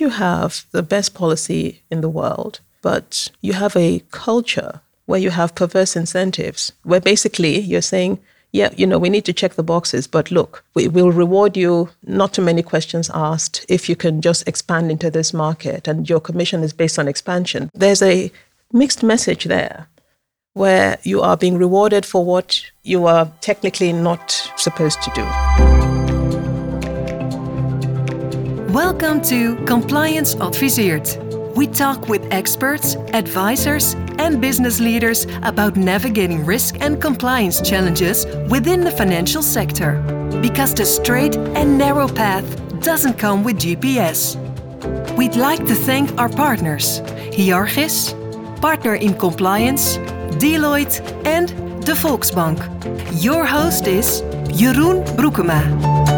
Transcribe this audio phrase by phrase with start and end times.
[0.00, 5.30] you have the best policy in the world, but you have a culture where you
[5.30, 8.18] have perverse incentives, where basically you're saying,
[8.52, 11.90] yeah, you know, we need to check the boxes, but look, we will reward you,
[12.06, 16.20] not too many questions asked, if you can just expand into this market and your
[16.20, 17.70] commission is based on expansion.
[17.74, 18.30] There's a
[18.72, 19.86] mixed message there
[20.54, 25.77] where you are being rewarded for what you are technically not supposed to do.
[28.72, 31.16] Welcome to Compliance Adviseert.
[31.56, 38.84] We talk with experts, advisors, and business leaders about navigating risk and compliance challenges within
[38.84, 40.02] the financial sector.
[40.42, 42.44] Because the straight and narrow path
[42.82, 44.36] doesn't come with GPS.
[45.16, 47.00] We'd like to thank our partners,
[47.32, 48.12] Hyarchis,
[48.60, 49.96] Partner in Compliance,
[50.36, 51.48] Deloitte, and
[51.86, 52.58] de Volksbank.
[53.24, 54.20] Your host is
[54.52, 56.17] Jeroen Broekema.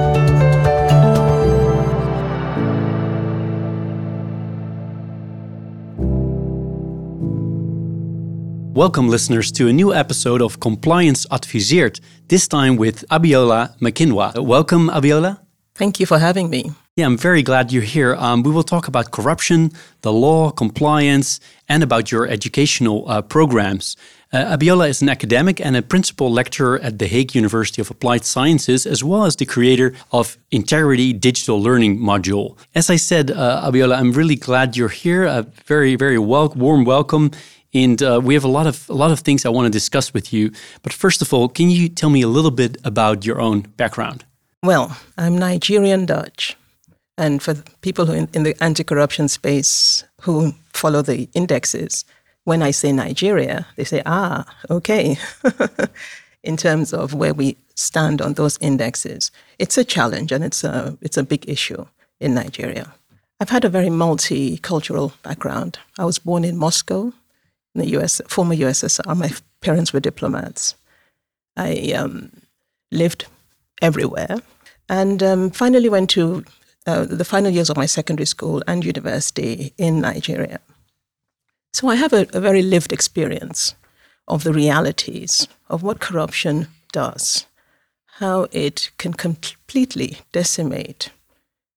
[8.74, 14.38] Welcome, listeners, to a new episode of Compliance Adviseert, this time with Abiola Makinwa.
[14.44, 15.40] Welcome, Abiola.
[15.74, 16.70] Thank you for having me.
[16.94, 18.14] Yeah, I'm very glad you're here.
[18.14, 23.96] Um, we will talk about corruption, the law, compliance, and about your educational uh, programs.
[24.32, 28.24] Uh, Abiola is an academic and a principal lecturer at the Hague University of Applied
[28.24, 32.56] Sciences, as well as the creator of Integrity Digital Learning module.
[32.76, 35.24] As I said, uh, Abiola, I'm really glad you're here.
[35.24, 37.32] A very, very wel- warm welcome
[37.72, 40.12] and uh, we have a lot of a lot of things I want to discuss
[40.12, 40.50] with you.
[40.82, 44.24] But first of all, can you tell me a little bit about your own background?
[44.62, 46.56] Well, I'm Nigerian Dutch,
[47.16, 52.04] and for people who in, in the anti-corruption space who follow the indexes,
[52.44, 55.16] when I say Nigeria, they say, "Ah, okay."
[56.42, 60.96] in terms of where we stand on those indexes, it's a challenge and it's a
[61.00, 61.86] it's a big issue
[62.18, 62.92] in Nigeria.
[63.40, 65.78] I've had a very multicultural background.
[65.98, 67.12] I was born in Moscow,
[67.74, 69.16] in the US, former USSR.
[69.16, 70.74] My parents were diplomats.
[71.56, 72.30] I um,
[72.90, 73.26] lived
[73.82, 74.38] everywhere
[74.88, 76.44] and um, finally went to
[76.86, 80.60] uh, the final years of my secondary school and university in Nigeria.
[81.72, 83.74] So I have a, a very lived experience
[84.26, 87.46] of the realities of what corruption does,
[88.18, 91.10] how it can completely decimate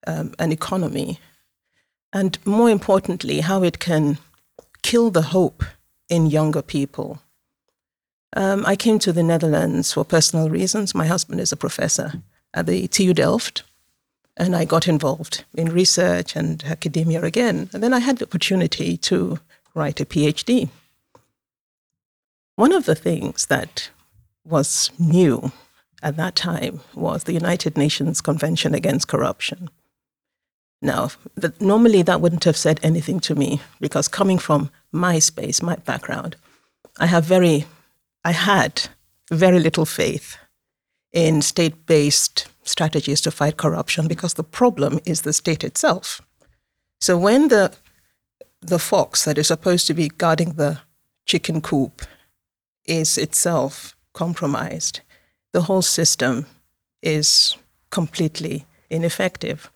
[0.08, 1.20] um, an economy,
[2.12, 4.18] and more importantly, how it can
[4.82, 5.64] kill the hope
[6.10, 7.20] in younger people.
[8.36, 10.96] Um, I came to the Netherlands for personal reasons.
[10.96, 12.14] My husband is a professor
[12.54, 13.64] at the TU Delft,
[14.36, 17.70] and I got involved in research and academia again.
[17.74, 19.40] And then I had the opportunity to
[19.76, 20.70] write a PhD.
[22.56, 23.90] One of the things that
[24.44, 25.52] was new
[26.02, 29.70] at that time was the United Nations Convention Against Corruption.
[30.84, 35.62] Now, the, normally that wouldn't have said anything to me because coming from my space,
[35.62, 36.36] my background,
[37.00, 37.66] I have very,
[38.26, 38.90] I had
[39.32, 40.38] very little faith
[41.14, 46.22] in state based strategies to fight corruption because the problem is the state itself.
[47.00, 47.74] So when the,
[48.60, 50.80] the fox that is supposed to be guarding the
[51.26, 52.02] chicken coop
[52.86, 55.00] is itself compromised,
[55.54, 56.46] the whole system
[57.02, 57.56] is
[57.90, 59.72] completely ineffective.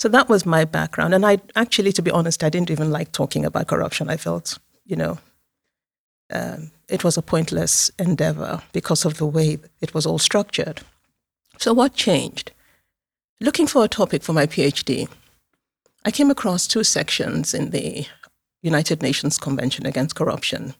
[0.00, 1.12] So that was my background.
[1.12, 4.08] And I actually, to be honest, I didn't even like talking about corruption.
[4.08, 5.18] I felt, you know,
[6.32, 10.80] um, it was a pointless endeavor because of the way it was all structured.
[11.58, 12.50] So what changed?
[13.42, 15.06] Looking for a topic for my PhD,
[16.06, 18.06] I came across two sections in the
[18.62, 20.72] United Nations Convention Against Corruption,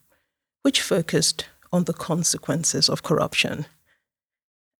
[0.62, 3.66] which focused on the consequences of corruption.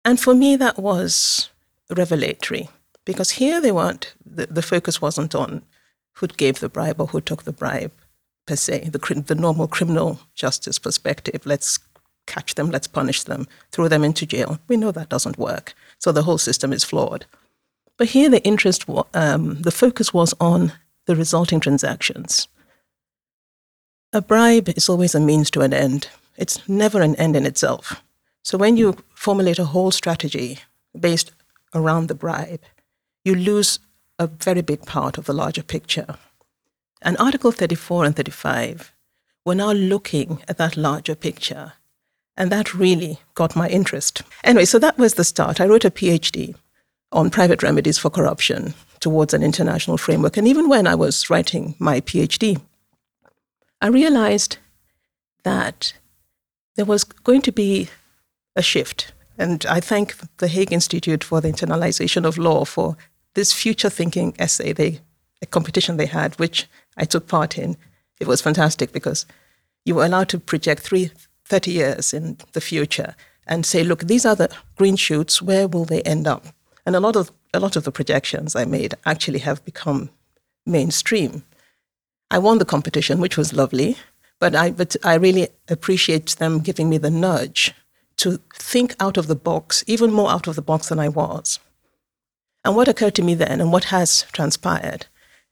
[0.03, 1.51] And for me, that was
[1.91, 2.71] revelatory
[3.11, 5.63] because here they weren't, the, the focus wasn't on
[6.13, 7.91] who gave the bribe or who took the bribe
[8.47, 11.43] per se, the, the normal criminal justice perspective.
[11.45, 11.81] Let's
[12.29, 14.61] catch them, let's punish them, throw them into jail.
[14.69, 15.75] We know that doesn't work.
[15.99, 17.27] So the whole system is flawed.
[17.97, 20.73] But here the interest, um, the focus was on
[21.07, 22.47] the resulting transactions.
[24.13, 26.09] A bribe is always a means to an end.
[26.37, 28.05] It's never an end in itself.
[28.45, 30.61] So when you formulate a whole strategy
[30.99, 31.33] based
[31.75, 32.63] around the bribe,
[33.25, 33.79] you lose
[34.19, 36.17] a very big part of the larger picture.
[37.03, 38.93] And Article 34 and 35,
[39.45, 41.73] we're now looking at that larger picture.
[42.37, 44.23] And that really got my interest.
[44.45, 45.61] Anyway, so that was the start.
[45.61, 46.55] I wrote a PhD
[47.13, 50.37] on private remedies for corruption towards an international framework.
[50.37, 52.61] And even when I was writing my PhD,
[53.81, 54.59] I realized
[55.43, 55.95] that
[56.77, 57.89] there was going to be
[58.55, 59.13] a shift.
[59.39, 62.97] And I thank the Hague Institute for the Internationalization of Law for
[63.35, 65.01] this future thinking essay they
[65.43, 67.77] a competition they had, which I took part in.
[68.21, 69.27] It was fantastic because
[69.85, 71.11] you were allowed to project three,
[71.47, 73.15] 30 years in the future
[73.47, 76.47] and say, look, these are the green shoots, where will they end up?
[76.87, 80.11] And a lot of a lot of the projections I made actually have become
[80.65, 81.43] mainstream.
[82.31, 83.97] I won the competition, which was lovely,
[84.39, 87.75] but I but I really appreciate them giving me the nudge
[88.19, 91.59] to think out of the box, even more out of the box than I was.
[92.65, 95.07] And what occurred to me then, and what has transpired,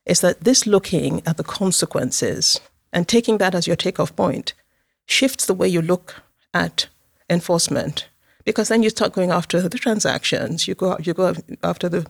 [0.05, 2.60] is that this looking at the consequences
[2.93, 4.55] and taking that as your takeoff point
[5.06, 6.22] shifts the way you look
[6.55, 6.88] at
[7.31, 8.08] enforcement
[8.49, 10.66] because then you start going after the transactions.
[10.66, 12.06] You go you go after the,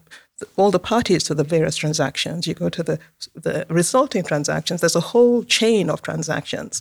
[0.57, 2.47] all the parties to the various transactions.
[2.47, 3.01] You go to the
[3.35, 4.81] the resulting transactions.
[4.81, 6.81] There's a whole chain of transactions.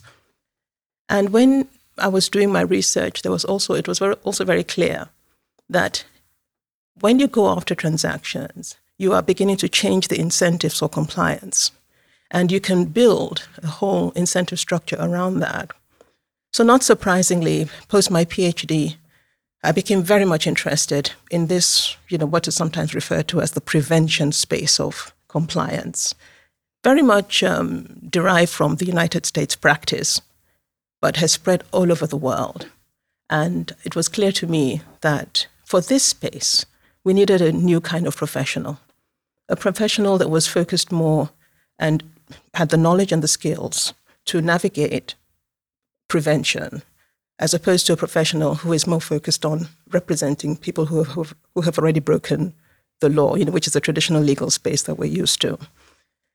[1.08, 1.66] And when
[1.96, 5.08] I was doing my research, there was also it was very, also very clear
[5.68, 6.04] that
[7.00, 11.70] when you go after transactions, you are beginning to change the incentives for compliance,
[12.30, 15.70] and you can build a whole incentive structure around that
[16.52, 18.96] so, not surprisingly, post my PhD,
[19.62, 23.52] I became very much interested in this, you know, what is sometimes referred to as
[23.52, 26.14] the prevention space of compliance.
[26.84, 30.20] Very much um, derived from the United States practice,
[31.00, 32.68] but has spread all over the world.
[33.28, 36.64] And it was clear to me that for this space,
[37.08, 38.78] we needed a new kind of professional,
[39.48, 41.30] a professional that was focused more
[41.78, 42.04] and
[42.52, 43.94] had the knowledge and the skills
[44.26, 45.14] to navigate
[46.08, 46.82] prevention,
[47.38, 51.62] as opposed to a professional who is more focused on representing people who have, who
[51.62, 52.52] have already broken
[53.00, 55.58] the law, you know, which is a traditional legal space that we're used to.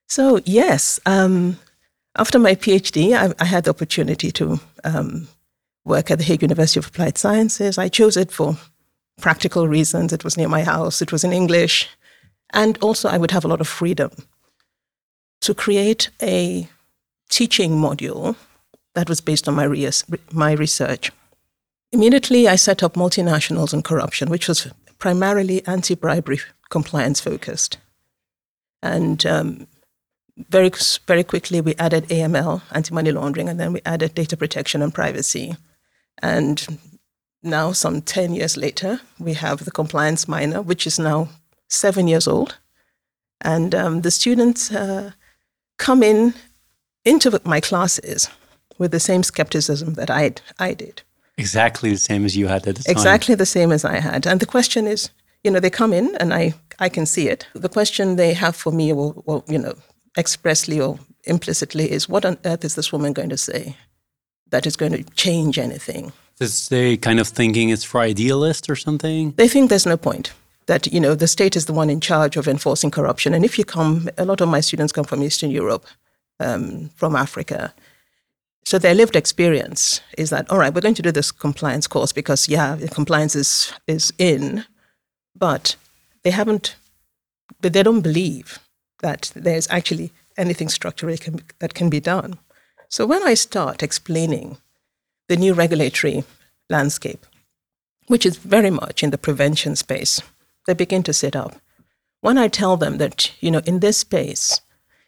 [0.08, 1.56] So, yes, um,
[2.16, 5.28] after my PhD, I, I, had the opportunity to um,
[5.84, 7.78] work at the Hague University of Applied Sciences.
[7.78, 8.56] I chose it for
[9.20, 10.12] practical reasons.
[10.12, 11.88] It was near my house, it was in English,
[12.52, 14.10] and also I would have a lot of freedom
[15.40, 16.68] to create a
[17.28, 18.36] teaching module
[18.94, 19.66] that was based on my,
[20.32, 21.10] my research.
[21.92, 24.68] Immediately, I set up multinationals and corruption, which was
[24.98, 26.40] primarily anti bribery
[26.70, 27.78] compliance focused.
[28.82, 29.66] And um,
[30.48, 30.70] very,
[31.06, 34.94] very quickly, we added AML, anti money laundering, and then we added data protection and
[34.94, 35.56] privacy.
[36.22, 36.66] And
[37.44, 41.28] now, some 10 years later, we have the compliance minor, which is now
[41.68, 42.58] seven years old.
[43.40, 45.12] And um, the students uh,
[45.78, 46.34] come in
[47.04, 48.30] into my classes
[48.78, 51.02] with the same skepticism that I I did.
[51.36, 52.92] Exactly the same as you had at the time.
[52.92, 54.26] Exactly the same as I had.
[54.26, 55.10] And the question is,
[55.42, 57.46] you know, they come in and I I can see it.
[57.54, 59.74] The question they have for me, or you know,
[60.16, 63.76] expressly or implicitly, is what on earth is this woman going to say
[64.50, 66.12] that is going to change anything?
[66.40, 69.32] Is they kind of thinking it's for idealists or something?
[69.32, 70.32] They think there's no point
[70.66, 73.34] that you know the state is the one in charge of enforcing corruption.
[73.34, 75.86] And if you come, a lot of my students come from Eastern Europe,
[76.40, 77.72] um, from Africa,
[78.64, 82.12] so their lived experience is that, all right, we're going to do this compliance course
[82.12, 84.64] because, yeah, compliance is, is in,
[85.36, 85.76] but
[86.22, 86.76] they haven't,
[87.60, 88.58] but they don't believe
[89.00, 92.38] that there's actually anything structurally can, that can be done.
[92.88, 94.56] So when I start explaining
[95.28, 96.24] the new regulatory
[96.68, 97.26] landscape,
[98.06, 100.20] which is very much in the prevention space,
[100.66, 101.56] they begin to sit up.
[102.20, 104.60] When I tell them that, you know, in this space,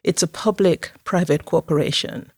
[0.04, 2.30] it's a public private cooperation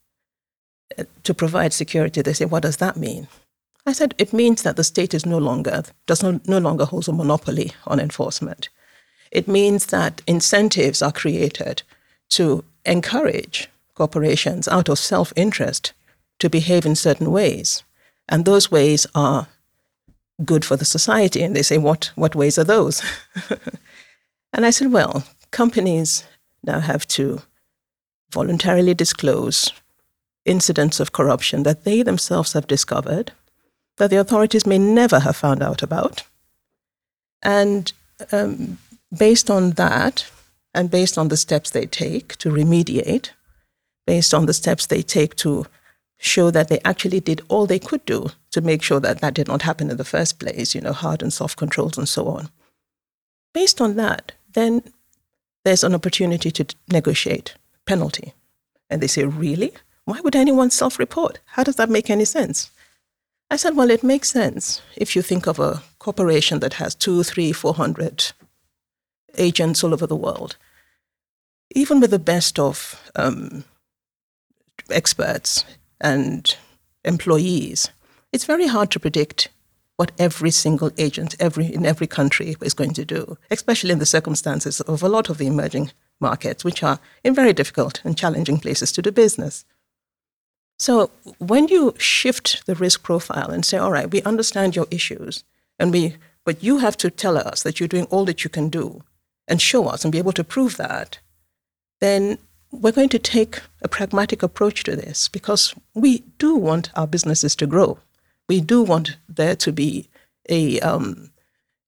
[0.96, 2.22] uh, to provide security.
[2.22, 3.28] They say, what does that mean?
[3.86, 7.08] I said, it means that the state is no longer, does no, no longer holds
[7.08, 8.68] a monopoly on enforcement.
[9.30, 11.82] It means that incentives are created
[12.30, 15.92] to encourage corporations out of self interest
[16.38, 17.82] to behave in certain ways.
[18.28, 19.48] And those ways are
[20.44, 21.42] good for the society.
[21.42, 23.02] And they say, what, what ways are those?
[24.52, 26.24] and I said, well, companies
[26.62, 27.42] now have to
[28.30, 29.72] voluntarily disclose
[30.44, 33.32] incidents of corruption that they themselves have discovered,
[33.96, 36.24] that the authorities may never have found out about.
[37.42, 37.92] And
[38.32, 38.78] um,
[39.16, 40.30] based on that,
[40.74, 43.30] and based on the steps they take to remediate,
[44.06, 45.66] based on the steps they take to
[46.18, 49.48] show that they actually did all they could do to make sure that that did
[49.48, 52.50] not happen in the first place, you know, hard and soft controls and so on.
[53.54, 54.82] Based on that, then
[55.64, 57.54] there's an opportunity to negotiate
[57.86, 58.34] penalty.
[58.90, 59.72] And they say, really?
[60.04, 61.38] Why would anyone self report?
[61.44, 62.70] How does that make any sense?
[63.50, 67.22] I said, Well, it makes sense if you think of a corporation that has two,
[67.22, 68.32] three, four hundred
[69.36, 70.56] agents all over the world.
[71.74, 73.64] Even with the best of um,
[74.90, 75.64] experts
[76.00, 76.56] and
[77.04, 77.90] employees,
[78.32, 79.48] it's very hard to predict
[79.96, 84.06] what every single agent every, in every country is going to do, especially in the
[84.06, 85.90] circumstances of a lot of the emerging
[86.20, 89.64] markets, which are in very difficult and challenging places to do business.
[90.78, 95.42] So when you shift the risk profile and say, all right, we understand your issues,
[95.78, 98.68] and we, but you have to tell us that you're doing all that you can
[98.68, 99.02] do
[99.48, 101.18] and show us and be able to prove that,
[102.00, 102.38] then
[102.70, 107.56] we're going to take a pragmatic approach to this because we do want our businesses
[107.56, 107.98] to grow.
[108.48, 110.08] We do want there to be
[110.48, 111.30] a, um,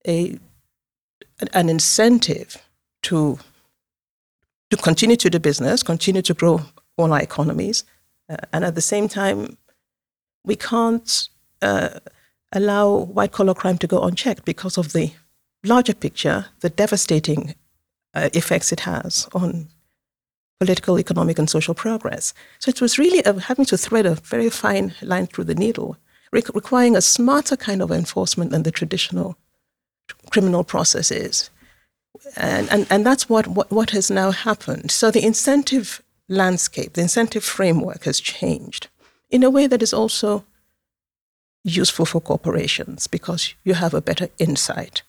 [0.07, 0.39] a
[1.55, 2.57] an incentive
[3.03, 3.39] to
[4.71, 6.61] to continue to do business, continue to grow
[6.97, 7.83] all our economies,
[8.29, 9.57] uh, and at the same time,
[10.45, 11.29] we can't
[11.61, 11.99] uh,
[12.53, 15.13] allow white collar crime to go unchecked because of the
[15.65, 17.55] larger picture, the devastating
[18.15, 19.69] uh, effects it has on
[20.61, 22.35] political, economic, and social progress.
[22.59, 25.97] So it was really a, having to thread a very fine line through the needle,
[26.33, 29.39] re- requiring a smarter kind of enforcement than the traditional
[30.31, 31.51] criminal processes.
[32.37, 34.91] And, and, and that's what, what, what has now happened.
[34.91, 38.89] So the incentive landscape, the incentive framework has changed
[39.31, 40.45] in a way that is also
[41.65, 45.03] useful for corporations because you have a better insight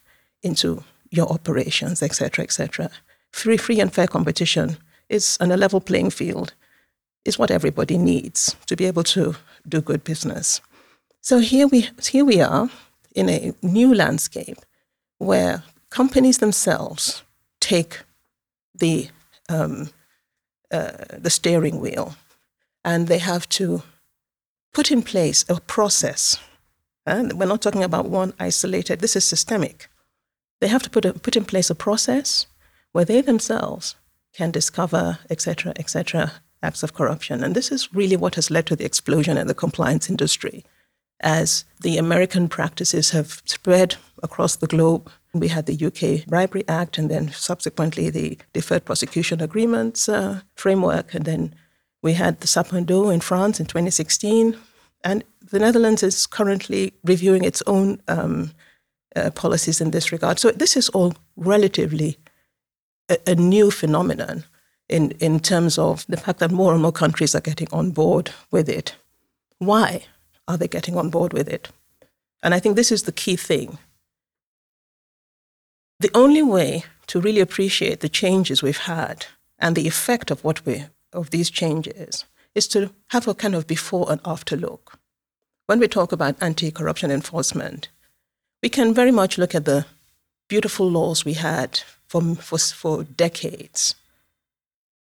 [0.44, 2.90] into your operations, etc., etc.
[3.32, 4.78] Free, free and fair competition
[5.12, 6.54] is on a level playing field
[7.26, 9.36] is what everybody needs to be able to
[9.68, 10.62] do good business.
[11.22, 12.70] So here we here we are
[13.16, 14.58] in a new landscape
[15.20, 17.24] where companies themselves
[17.60, 18.00] take
[18.80, 19.10] the
[19.50, 19.90] um,
[20.72, 20.92] uh,
[21.24, 22.16] the steering wheel,
[22.84, 23.84] and they have to
[24.74, 26.40] put in place a process.
[27.06, 29.00] And we're not talking about one isolated.
[29.00, 29.90] This is systemic.
[30.60, 32.48] They have to put a, put in place a process
[32.94, 33.96] where they themselves
[34.34, 36.32] can discover, etc., etc.,
[36.64, 37.44] acts of corruption.
[37.44, 40.64] And this is really what has led to the explosion in the compliance industry.
[41.22, 46.98] As the American practices have spread across the globe, we had the UK Bribery Act
[46.98, 51.14] and then subsequently the Deferred Prosecution Agreements uh, framework.
[51.14, 51.56] And then
[52.02, 54.58] we had the Sapin II in France in 2016.
[55.04, 58.52] And the Netherlands is currently reviewing its own um,
[59.16, 60.40] uh, policies in this regard.
[60.40, 62.18] So this is all relatively
[63.12, 64.44] a, a new phenomenon
[64.90, 68.32] in, in terms of the fact that more and more countries are getting on board
[68.52, 68.96] with it.
[69.60, 70.06] Why
[70.48, 71.70] are they getting on board with it?
[72.44, 73.78] And I think this is the key thing.
[76.00, 79.28] The only way to really appreciate the changes we've had
[79.60, 82.26] and the effect of what we of these changes
[82.56, 84.98] is to have a kind of before and after look.
[85.68, 87.90] When we talk about anti-corruption enforcement,
[88.64, 89.86] we can very much look at the
[90.48, 93.96] beautiful laws we had for, for, for decades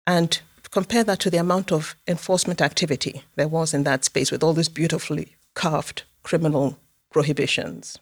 [0.09, 0.41] and
[0.73, 4.53] compare that to the amount of enforcement activity there was in that space with all
[4.53, 6.77] these beautifully carved criminal
[7.13, 7.99] prohibitions.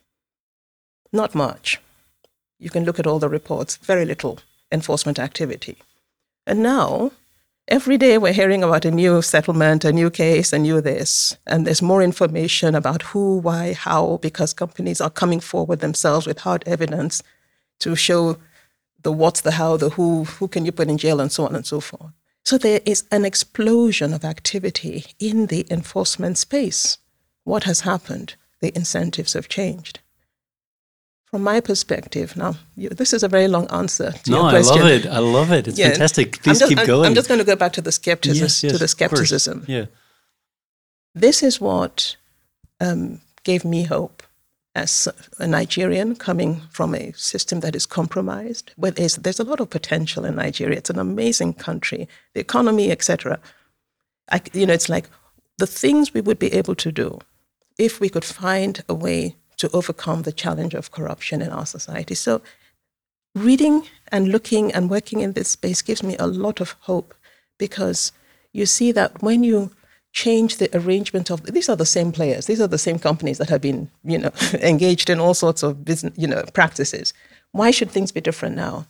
[1.13, 1.83] Not much.
[2.59, 4.39] You can look at all the reports, very little
[4.73, 5.77] enforcement activity.
[6.47, 7.13] And now,
[7.69, 11.67] every day we're hearing about a new settlement, a new case, a new this, and
[11.67, 16.65] there's more information about who, why, how, because companies are coming forward themselves with hard
[16.67, 17.23] evidence
[17.81, 18.39] to show
[19.05, 21.55] the what's, the how, the who, who can you put in jail, and so on
[21.55, 22.13] and so forth.
[22.45, 26.99] So there is an explosion of activity in the enforcement space.
[27.45, 28.35] What has happened?
[28.61, 30.01] The incentives have changed.
[31.25, 34.79] From my perspective, now you, this is a very long answer to no, your question.
[34.79, 35.07] I love it.
[35.07, 35.69] I love it.
[35.69, 35.91] It's yeah.
[35.91, 36.43] fantastic.
[36.43, 37.07] Please just, keep I'm, going.
[37.07, 38.45] I'm just going to go back to the skepticism.
[38.45, 39.65] Yes, yes, to the skepticism.
[39.67, 39.87] Yeah.
[41.15, 42.17] This is what
[42.81, 44.23] um, gave me hope
[44.75, 49.61] as a Nigerian coming from a system that is compromised, where there's, there's a lot
[49.61, 50.79] of potential in Nigeria.
[50.79, 53.39] It's an amazing country, the economy, etc.
[54.53, 55.09] You know, it's like
[55.59, 57.21] the things we would be able to do
[57.79, 62.15] if we could find a way to overcome the challenge of corruption in our society.
[62.15, 62.43] So,
[63.35, 67.15] reading and looking and working in this space gives me a lot of hope
[67.59, 68.13] because
[68.53, 69.71] you see that when you
[70.15, 73.51] change the arrangement of these are the same players these are the same companies that
[73.51, 74.31] have been you know
[74.63, 77.13] engaged in all sorts of business you know practices.
[77.51, 78.87] Why should things be different now?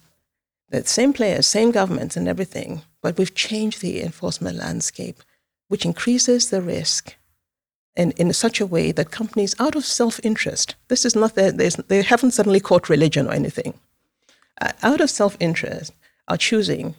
[0.71, 5.23] The same players same governments and everything but we've changed the enforcement landscape
[5.69, 7.17] which increases the risk
[7.97, 11.57] and in such a way that companies out of self-interest this is not that
[11.89, 13.73] they haven't suddenly caught religion or anything
[14.61, 15.93] uh, out of self-interest
[16.29, 16.95] are choosing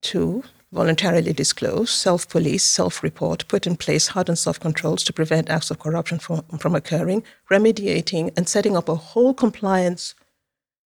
[0.00, 5.12] to voluntarily disclose, self police, self report, put in place hard and soft controls to
[5.12, 10.14] prevent acts of corruption from, from occurring, remediating, and setting up a whole compliance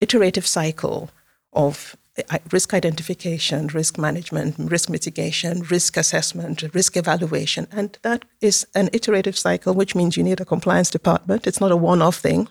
[0.01, 1.09] iterative cycle
[1.53, 1.95] of
[2.29, 7.67] uh, risk identification, risk management, risk mitigation, risk assessment, risk evaluation.
[7.71, 11.45] And that is an iterative cycle, which means you need a compliance department.
[11.45, 12.47] It's not a one off thing.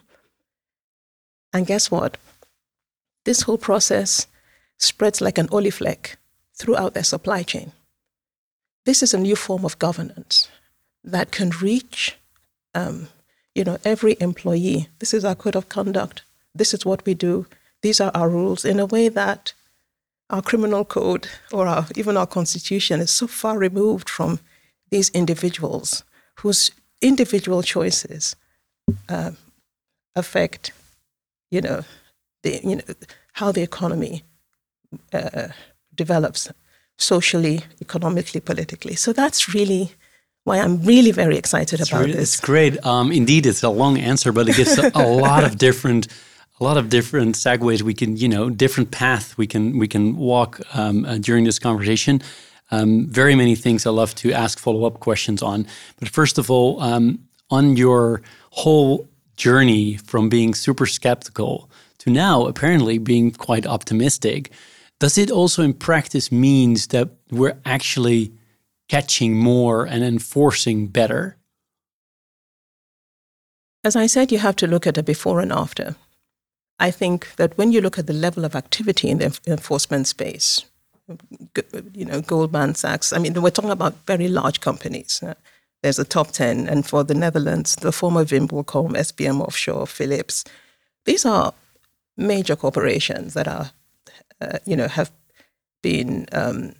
[1.53, 2.19] And guess what?
[3.25, 4.27] This whole process
[4.79, 6.17] spreads like an olievlek
[6.57, 7.73] throughout their supply chain.
[8.85, 10.49] This is a new form of governance
[11.03, 12.17] that can reach,
[12.75, 13.09] um,
[13.55, 14.89] you know, every employee.
[14.99, 16.23] This is our code of conduct.
[16.55, 17.47] This is what we do.
[17.83, 19.53] These are our rules in a way that
[20.31, 24.41] our criminal code or our, even our constitution is so far removed from
[24.91, 26.05] these individuals
[26.37, 26.71] whose
[27.01, 28.37] individual choices
[29.09, 29.33] uh,
[30.15, 30.73] affect,
[31.51, 31.83] you know,
[32.43, 32.83] the, you know,
[33.35, 34.23] how the economy
[35.13, 35.49] uh,
[35.97, 36.51] develops
[36.97, 38.95] socially, economically, politically.
[38.95, 39.93] So that's really
[40.45, 42.35] why I'm really very excited it's about really, this.
[42.35, 42.85] It's great.
[42.87, 46.09] Um, indeed, it's a long answer, but it gives a, a lot of different,
[46.61, 47.83] a lot of different segues.
[47.83, 51.59] We can, you know, different path we can we can walk um, uh, during this
[51.59, 52.21] conversation.
[52.71, 55.67] Um, very many things I love to ask follow up questions on.
[55.99, 57.19] But first of all, um,
[57.51, 64.51] on your whole journey from being super skeptical to now apparently being quite optimistic,
[65.05, 68.33] does it also in practice means that we're actually
[68.89, 71.37] catching more and enforcing better?
[73.85, 75.97] As I said, you have to look at the before and after.
[76.79, 80.65] I think that when you look at the level of activity in the enforcement space,
[81.93, 85.23] you know, Goldman Sachs, I mean, we're talking about very large companies.
[85.23, 85.35] Uh,
[85.83, 90.45] there's a top 10, and for the Netherlands, the former VimpelCom, SBM Offshore, Philips.
[91.05, 91.53] These are
[92.17, 93.73] major corporations that are,
[94.45, 95.11] uh, you know, have
[95.83, 96.75] been, um,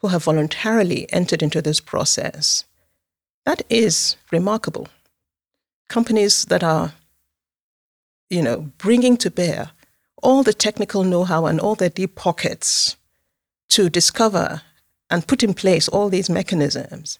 [0.00, 2.64] who have voluntarily entered into this process.
[3.44, 4.88] That is remarkable.
[5.88, 6.92] Companies that are,
[8.28, 9.70] you know, bringing to bear
[10.22, 12.96] all the technical know-how and all their deep pockets
[13.68, 14.62] to discover
[15.08, 17.18] and put in place all these mechanisms.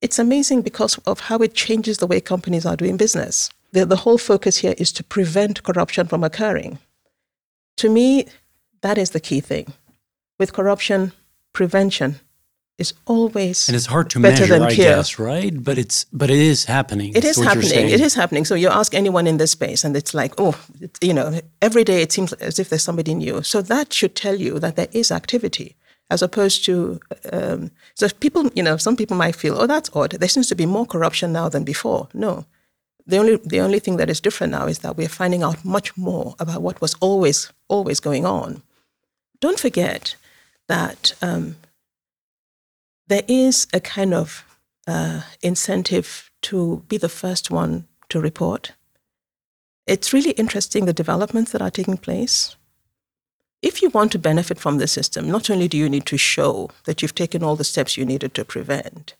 [0.00, 3.50] It's amazing because of how it changes the way companies are doing business.
[3.72, 6.78] The, the whole focus here is to prevent corruption from occurring.
[7.76, 8.26] To me,
[8.80, 9.72] that is the key thing.
[10.38, 11.12] With corruption,
[11.52, 12.20] prevention
[12.78, 14.86] is always and it's hard to better measure, than I cure.
[14.86, 15.52] guess, right?
[15.62, 17.10] But it's but it is happening.
[17.10, 17.90] It is That's what you're happening.
[17.90, 18.44] It is happening.
[18.44, 21.82] So you ask anyone in this space, and it's like, oh, it, you know, every
[21.82, 23.42] day it seems as if there's somebody new.
[23.42, 25.74] So that should tell you that there is activity,
[26.08, 27.00] as opposed to.
[27.32, 30.12] Um, so people, you know, some people might feel, oh, that's odd.
[30.12, 32.08] There seems to be more corruption now than before.
[32.14, 32.46] No,
[33.08, 35.96] the only the only thing that is different now is that we're finding out much
[35.96, 38.62] more about what was always always going on.
[39.40, 40.16] Don't forget
[40.68, 41.56] that um,
[43.06, 44.44] there is a kind of
[44.86, 48.72] uh, incentive to be the first one to report.
[49.86, 52.56] It's really interesting the developments that are taking place.
[53.62, 56.70] If you want to benefit from the system, not only do you need to show
[56.84, 59.14] that you've taken all the steps you needed to prevent,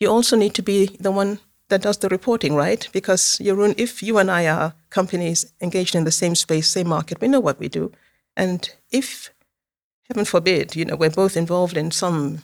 [0.00, 2.88] you also need to be the one that does the reporting, right?
[2.92, 7.20] Because Jeroen, if you and I are companies engaged in the same space, same market,
[7.20, 7.92] we know what we do.
[8.36, 9.30] And if,
[10.08, 12.42] heaven forbid, you know, we're both involved in some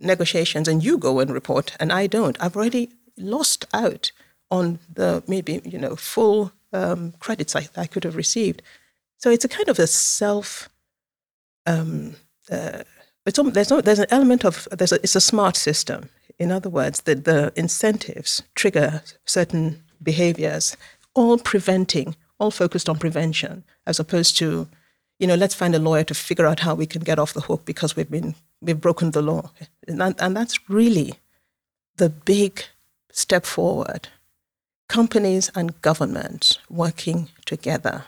[0.00, 4.12] negotiations and you go and report and I don't, I've already lost out
[4.50, 8.62] on the maybe, you know, full um, credits I, I could have received.
[9.18, 10.68] So it's a kind of a self,
[11.66, 12.16] um,
[12.50, 12.82] uh,
[13.26, 16.10] it's, there's, no, there's an element of, there's a, it's a smart system.
[16.38, 20.76] In other words, the, the incentives trigger certain behaviors,
[21.14, 24.68] all preventing, all focused on prevention, as opposed to,
[25.24, 27.40] you know, let's find a lawyer to figure out how we can get off the
[27.40, 29.52] hook because we've been we've broken the law,
[29.88, 31.14] and, that, and that's really
[31.96, 32.62] the big
[33.10, 34.08] step forward.
[34.86, 38.04] Companies and governments working together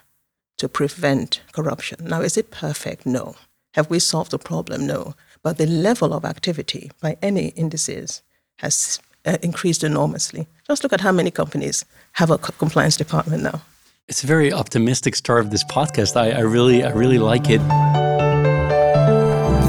[0.58, 2.04] to prevent corruption.
[2.04, 3.06] Now, is it perfect?
[3.06, 3.36] No.
[3.72, 4.86] Have we solved the problem?
[4.86, 5.14] No.
[5.42, 8.20] But the level of activity by any indices
[8.56, 10.48] has uh, increased enormously.
[10.66, 13.62] Just look at how many companies have a co- compliance department now.
[14.08, 16.14] It's a very optimistic start of this podcast.
[16.14, 17.60] I, I really, I really like it.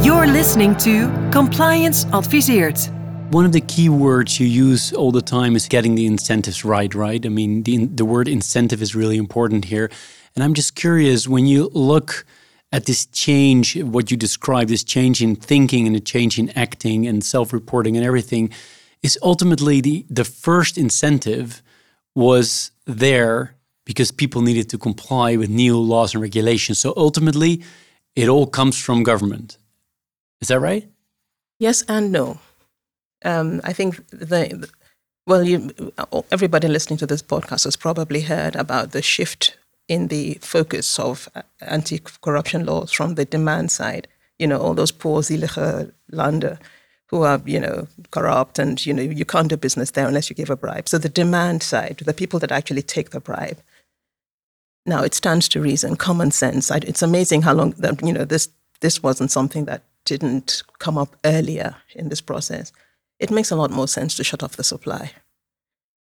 [0.05, 2.93] You're listening to Compliance Adviseert.
[3.33, 6.93] One of the key words you use all the time is getting the incentives right,
[6.93, 7.25] right?
[7.25, 9.89] I mean, the, the word incentive is really important here.
[10.35, 12.23] And I'm just curious when you look
[12.71, 17.07] at this change, what you describe, this change in thinking and the change in acting
[17.07, 18.51] and self reporting and everything,
[19.01, 21.63] is ultimately the, the first incentive
[22.13, 23.56] was there
[23.87, 26.77] because people needed to comply with new laws and regulations.
[26.77, 27.63] So ultimately,
[28.15, 29.57] it all comes from government.
[30.41, 30.85] Is that right?
[31.57, 32.37] Yes and no.
[33.23, 34.69] Um, I think the,
[35.25, 35.71] well, you,
[36.31, 41.29] everybody listening to this podcast has probably heard about the shift in the focus of
[41.61, 44.07] anti-corruption laws from the demand side.
[44.37, 46.59] You know, all those poor zielige Lander
[47.07, 50.35] who are, you know, corrupt and, you know, you can't do business there unless you
[50.35, 50.89] give a bribe.
[50.89, 53.59] So the demand side, the people that actually take the bribe.
[54.87, 56.71] Now, it stands to reason, common sense.
[56.71, 61.17] It's amazing how long that, you know, this, this wasn't something that didn't come up
[61.25, 62.71] earlier in this process,
[63.19, 65.11] it makes a lot more sense to shut off the supply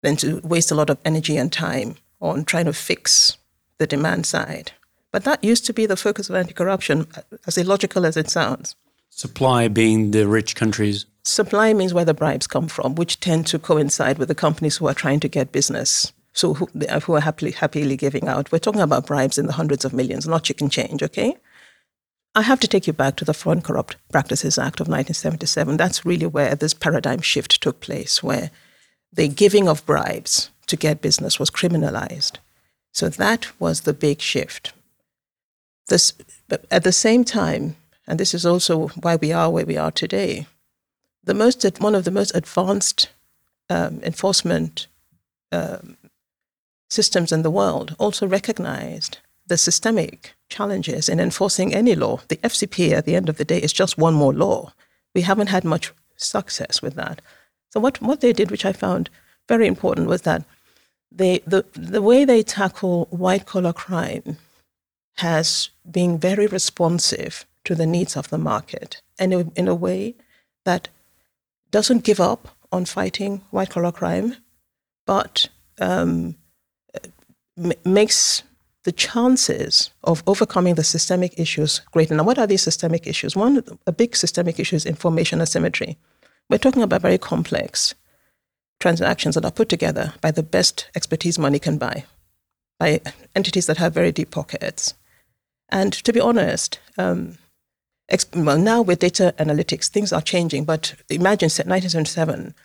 [0.01, 3.37] than to waste a lot of energy and time on trying to fix
[3.77, 4.71] the demand side.
[5.11, 7.07] But that used to be the focus of anti corruption,
[7.45, 8.75] as illogical as it sounds.
[9.09, 11.05] Supply being the rich countries.
[11.23, 14.87] Supply means where the bribes come from, which tend to coincide with the companies who
[14.87, 16.13] are trying to get business.
[16.39, 18.49] So who, who are happily, happily giving out.
[18.49, 21.35] We're talking about bribes in the hundreds of millions, not chicken change, okay?
[22.33, 25.75] I have to take you back to the Foreign Corrupt Practices Act of 1977.
[25.75, 28.51] That's really where this paradigm shift took place, where
[29.11, 32.37] the giving of bribes to get business was criminalized.
[32.93, 34.71] So that was the big shift.
[35.89, 36.13] This,
[36.47, 37.75] but at the same time,
[38.07, 40.47] and this is also why we are where we are today,
[41.21, 43.09] the most, one of the most advanced
[43.69, 44.87] um, enforcement
[45.51, 45.97] um,
[46.89, 52.19] systems in the world also recognized the systemic challenges in enforcing any law.
[52.27, 54.73] The FCPA, at the end of the day, is just one more law.
[55.15, 57.21] We haven't had much success with that.
[57.71, 59.09] So what, what they did, which I found
[59.47, 60.43] very important, was that
[61.11, 64.37] they, the, the way they tackle white collar crime
[65.17, 70.15] has been very responsive to the needs of the market and in, in a way
[70.65, 70.87] that
[71.71, 74.35] doesn't give up on fighting white collar crime,
[75.05, 75.49] but
[75.79, 76.35] um,
[77.85, 78.43] makes
[78.83, 82.15] the chances of overcoming the systemic issues greater.
[82.15, 83.35] Now, what are these systemic issues?
[83.35, 85.97] One, a big systemic issue is information asymmetry.
[86.49, 87.93] We're talking about very complex
[88.79, 92.05] transactions that are put together by the best expertise money can buy,
[92.79, 93.01] by
[93.35, 94.93] entities that have very deep pockets.
[95.69, 97.37] And to be honest, um,
[98.33, 100.63] well, now with data analytics, things are changing.
[100.63, 102.55] But imagine 1977,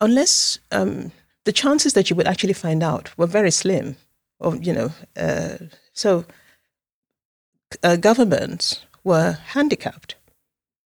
[0.00, 1.12] unless um,
[1.44, 3.96] the chances that you would actually find out were very slim,
[4.42, 5.56] or you know, uh,
[5.92, 6.24] so
[7.82, 10.16] uh, governments were handicapped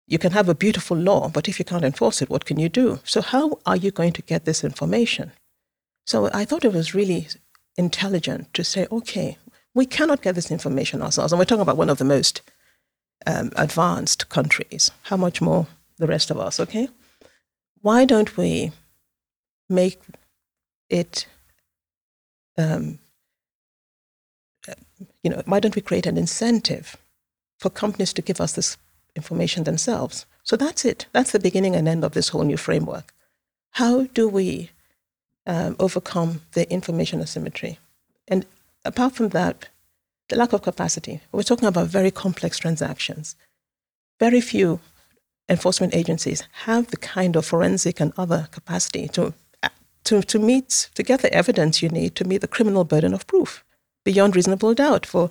[0.08, 2.70] you can have a beautiful law, but if you can't enforce it, what can you
[2.70, 3.00] do?
[3.04, 5.32] So, how are you going to get this information?
[6.06, 7.28] So, I thought it was really
[7.76, 9.38] intelligent to say, okay,
[9.74, 11.34] we cannot get this information ourselves.
[11.34, 12.42] And we're talking about one of the most
[13.26, 14.92] um, advanced countries.
[15.04, 16.88] How much more the rest of us, okay?
[17.82, 18.72] Why don't we
[19.70, 20.00] make
[20.90, 21.26] it,
[22.58, 23.00] um,
[25.26, 26.98] you know, why don't we create an incentive
[27.58, 28.78] for companies to give us this
[29.16, 30.28] information themselves.
[30.44, 31.08] So that's it.
[31.14, 33.12] That's the beginning and end of this whole new framework.
[33.72, 34.70] How do we
[35.48, 37.80] um, overcome the information asymmetry?
[38.28, 38.46] And
[38.86, 39.70] apart from that,
[40.30, 41.22] the lack of capacity.
[41.32, 43.36] We're talking about very complex transactions.
[44.20, 44.80] Very few
[45.50, 49.34] enforcement agencies have the kind of forensic and other capacity to,
[50.04, 53.26] to, to meet, to get the evidence you need to meet the criminal burden of
[53.26, 53.65] proof
[54.06, 55.30] beyond reasonable doubt for,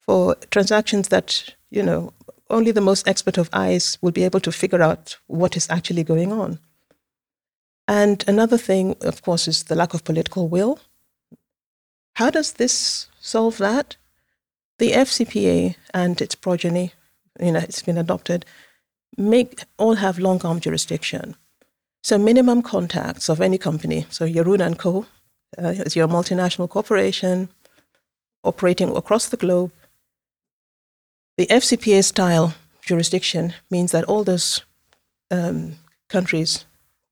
[0.00, 2.14] for transactions that, you know,
[2.48, 6.02] only the most expert of eyes will be able to figure out what is actually
[6.02, 6.58] going on.
[7.86, 10.78] And another thing, of course, is the lack of political will.
[12.14, 13.96] How does this solve that?
[14.78, 16.92] The FCPA and its progeny,
[17.40, 18.46] you know, it's been adopted,
[19.16, 21.36] make all have long arm jurisdiction.
[22.02, 25.06] So minimum contacts of any company, so Jeroen and Co.
[25.58, 27.48] Uh, is your multinational corporation
[28.44, 29.72] operating across the globe,
[31.36, 34.62] the FCPA style jurisdiction means that all those
[35.30, 35.76] um,
[36.08, 36.64] countries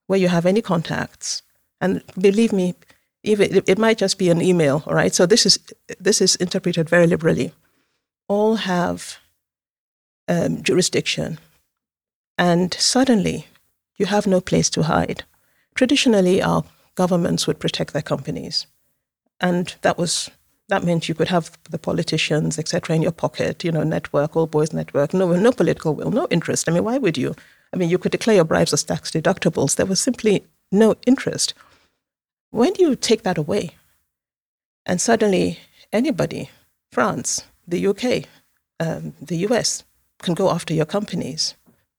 [0.06, 1.42] where you have any contacts,
[1.80, 2.74] and believe me,
[3.22, 5.14] even it, might just be an email, all right?
[5.14, 5.58] So this is
[6.00, 7.52] this is interpreted very liberally.
[8.28, 9.18] All have
[10.26, 11.38] um, jurisdiction,
[12.36, 13.46] and suddenly
[13.98, 15.24] you have no place to hide.
[15.74, 16.64] Traditionally, our
[16.94, 18.66] governments would protect their companies,
[19.40, 20.30] and that was
[20.68, 24.46] that meant you could have the politicians, etc., in your pocket, you know, network, all
[24.46, 26.68] boys network, no, no political will, no interest.
[26.68, 27.34] I mean, why would you?
[27.72, 29.76] I mean, you could declare your bribes as tax deductibles.
[29.76, 31.54] There was simply no interest.
[32.50, 33.76] When you take that away?
[34.86, 35.58] And suddenly,
[35.92, 36.50] anybody,
[36.92, 38.24] France, the UK,
[38.80, 39.84] um, the US,
[40.22, 41.54] can go after your companies.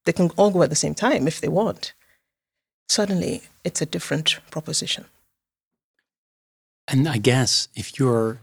[0.05, 1.93] They can all go at the same time if they want.
[2.88, 5.05] Suddenly, it's a different proposition.
[6.88, 8.39] And I guess if you're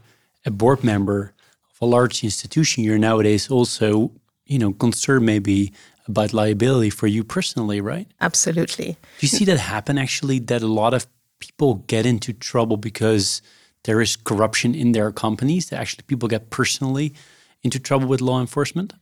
[0.47, 1.33] a board member
[1.69, 4.11] of a large institution, you're nowadays also,
[4.45, 5.71] you know, concerned maybe
[6.07, 8.07] about liability for you personally, right?
[8.21, 8.97] Absolutely.
[9.19, 10.39] Do you see that happen actually?
[10.39, 11.05] That a lot of
[11.39, 13.41] people get into trouble because
[13.83, 15.69] there is corruption in their companies.
[15.69, 17.13] That actually people get personally
[17.61, 18.93] into trouble with law enforcement.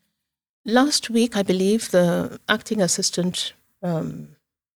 [0.65, 3.53] Last week, I believe the acting assistant
[3.83, 4.29] um,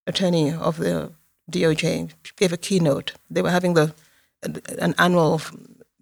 [0.05, 1.11] attorney of the
[1.51, 3.13] DOJ gave a keynote.
[3.31, 3.93] They were having the
[4.77, 5.41] an annual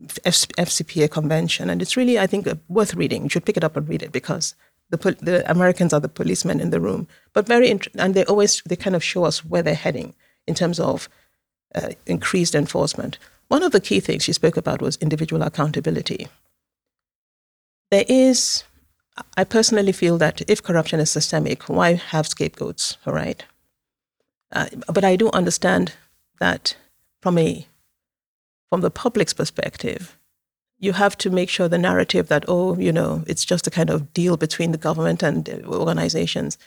[0.02, 3.24] FCPA convention, and it's really, I think, worth reading.
[3.24, 4.54] You should pick it up and read it because
[4.90, 8.62] the, the Americans are the policemen in the room, but very int- and they always
[8.66, 10.14] they kind of show us where they're heading
[10.46, 11.10] in terms of
[11.76, 13.18] uh, increased enforcement.
[13.48, 16.28] One of the key things she spoke about was individual accountability.
[17.90, 18.64] There is,
[19.36, 22.98] I personally feel that if corruption is systemic, why have scapegoats?
[23.06, 23.44] All right,
[24.52, 25.94] uh, but I do understand
[26.40, 26.76] that
[27.22, 27.66] from a
[28.70, 30.18] from the public's perspective,
[30.80, 33.90] you have to make sure the narrative that, oh, you know, it's just a kind
[33.90, 36.58] of deal between the government and organizations.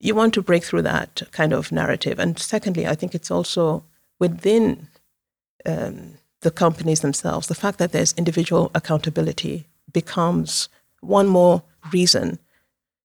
[0.00, 2.18] You want to break through that kind of narrative.
[2.18, 3.84] And secondly, I think it's also
[4.18, 4.88] within
[5.64, 10.68] um, the companies themselves, the fact that there's individual accountability becomes
[11.00, 12.38] one more reason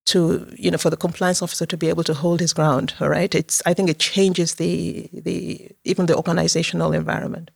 [0.06, 3.08] to you know for the compliance officer to be able to hold his ground all
[3.08, 7.52] right it's i think it changes the the even the organizational environment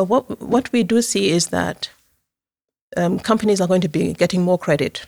[0.00, 1.90] but what, what we do see is that
[2.96, 5.06] um, companies are going to be getting more credit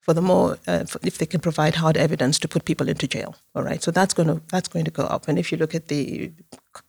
[0.00, 3.08] for the more uh, for if they can provide hard evidence to put people into
[3.08, 3.34] jail.
[3.56, 5.26] All right, so that's going to that's going to go up.
[5.26, 6.30] And if you look at the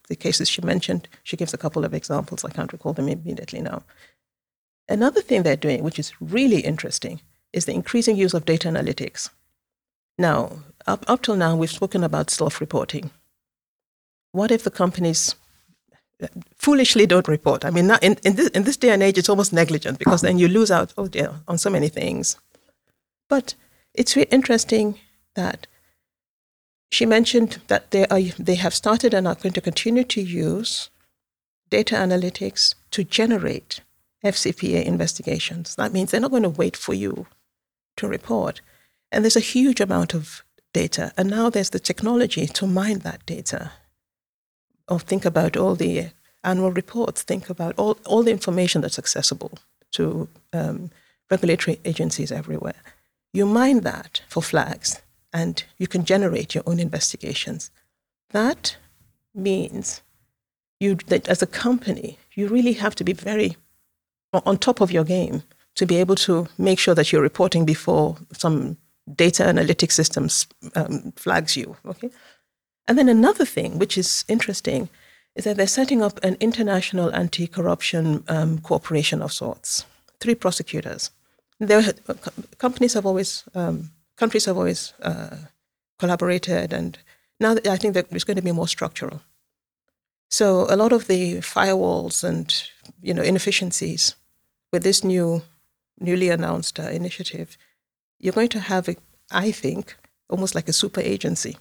[0.09, 2.45] the cases she mentioned, she gives a couple of examples.
[2.45, 3.81] I can't recall them immediately now.
[4.87, 7.19] Another thing they're doing, which is really interesting,
[7.51, 9.31] is the increasing use of data analytics.
[10.19, 13.09] Now, up, up till now, we've spoken about self-reporting.
[14.33, 15.33] What if the companies
[16.55, 17.65] foolishly don't report.
[17.65, 20.39] I mean, in, in, this, in this day and age, it's almost negligent because then
[20.39, 22.37] you lose out, oh dear, on so many things.
[23.29, 23.55] But
[23.93, 24.99] it's really interesting
[25.35, 25.67] that
[26.91, 30.89] she mentioned that they, are, they have started and are going to continue to use
[31.69, 33.81] data analytics to generate
[34.23, 35.75] FCPA investigations.
[35.75, 37.27] That means they're not going to wait for you
[37.97, 38.61] to report.
[39.11, 41.11] And there's a huge amount of data.
[41.17, 43.71] And now there's the technology to mine that data
[44.87, 46.09] or think about all the
[46.43, 49.57] annual reports, think about all, all the information that's accessible
[49.91, 50.91] to um,
[51.29, 52.81] regulatory agencies everywhere.
[53.31, 57.71] You mine that for flags and you can generate your own investigations.
[58.31, 58.77] That
[59.33, 60.01] means
[60.79, 63.57] you, that as a company, you really have to be very
[64.33, 65.43] on top of your game
[65.75, 68.77] to be able to make sure that you're reporting before some
[69.15, 71.75] data analytic systems um, flags you.
[71.85, 72.09] Okay,
[72.87, 74.89] and then another thing, which is interesting,
[75.35, 79.85] is that they're setting up an international anti corruption um, cooperation of sorts.
[80.19, 81.11] Three prosecutors.
[81.59, 81.93] There,
[82.57, 85.37] companies have always, um, countries have always uh,
[85.97, 86.97] collaborated, and
[87.39, 89.21] now I think that it's going to be more structural.
[90.29, 92.53] So a lot of the firewalls and
[93.01, 94.15] you know inefficiencies
[94.71, 95.43] with this new,
[95.99, 97.57] newly announced uh, initiative,
[98.19, 98.89] you're going to have,
[99.31, 99.95] I think,
[100.29, 101.57] almost like a super agency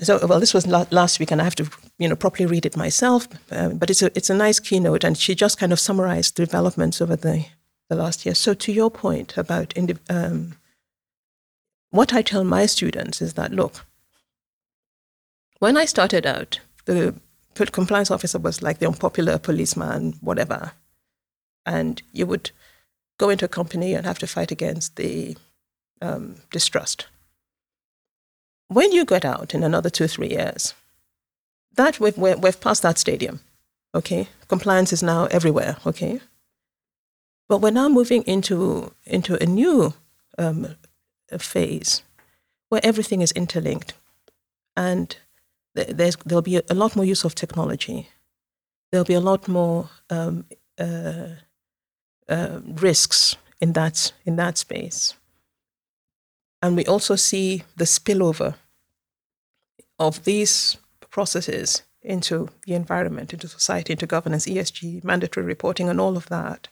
[0.00, 2.76] so well this was last week and i have to you know properly read it
[2.76, 6.36] myself uh, but it's a it's a nice keynote and she just kind of summarized
[6.36, 7.46] the developments over the
[7.88, 8.34] the last year.
[8.34, 9.74] So to your point about
[10.08, 10.56] um,
[11.90, 13.86] what i tell my students is that look
[15.60, 17.14] when i started out the
[17.72, 20.72] compliance officer was like the unpopular policeman whatever
[21.64, 22.50] and you would
[23.18, 25.36] go into a company and have to fight against the
[26.02, 27.06] um, distrust
[28.68, 30.74] when you get out in another two, three years,
[31.74, 33.40] that we've, we've passed that stadium,
[33.94, 34.28] okay?
[34.48, 36.20] Compliance is now everywhere, okay?
[37.48, 39.94] But we're now moving into, into a new
[40.38, 40.74] um,
[41.38, 42.02] phase
[42.68, 43.94] where everything is interlinked.
[44.76, 45.16] And
[45.74, 48.08] there's, there'll be a lot more use of technology.
[48.90, 50.46] There'll be a lot more um,
[50.78, 51.28] uh,
[52.28, 55.14] uh, risks in that, in that space.
[56.62, 58.54] And we also see the spillover
[59.98, 60.76] of these
[61.10, 66.68] processes into the environment, into society, into governance, ESG, mandatory reporting, and all of that.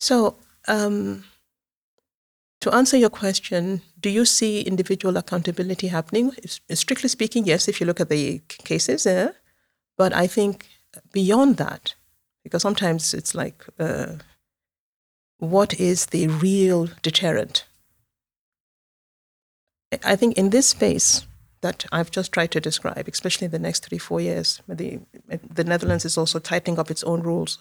[0.00, 1.24] So, um,
[2.60, 6.32] to answer your question, do you see individual accountability happening?
[6.70, 9.30] Strictly speaking, yes, if you look at the cases, yeah.
[9.96, 10.66] But I think
[11.12, 11.94] beyond that,
[12.42, 14.14] because sometimes it's like, uh,
[15.38, 17.64] what is the real deterrent?
[20.04, 21.26] I think in this space
[21.60, 25.00] that I've just tried to describe, especially in the next three, four years, the,
[25.54, 27.58] the Netherlands is also tightening up its own rules.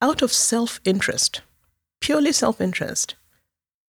[0.00, 1.42] Out of self interest,
[2.00, 3.16] purely self interest,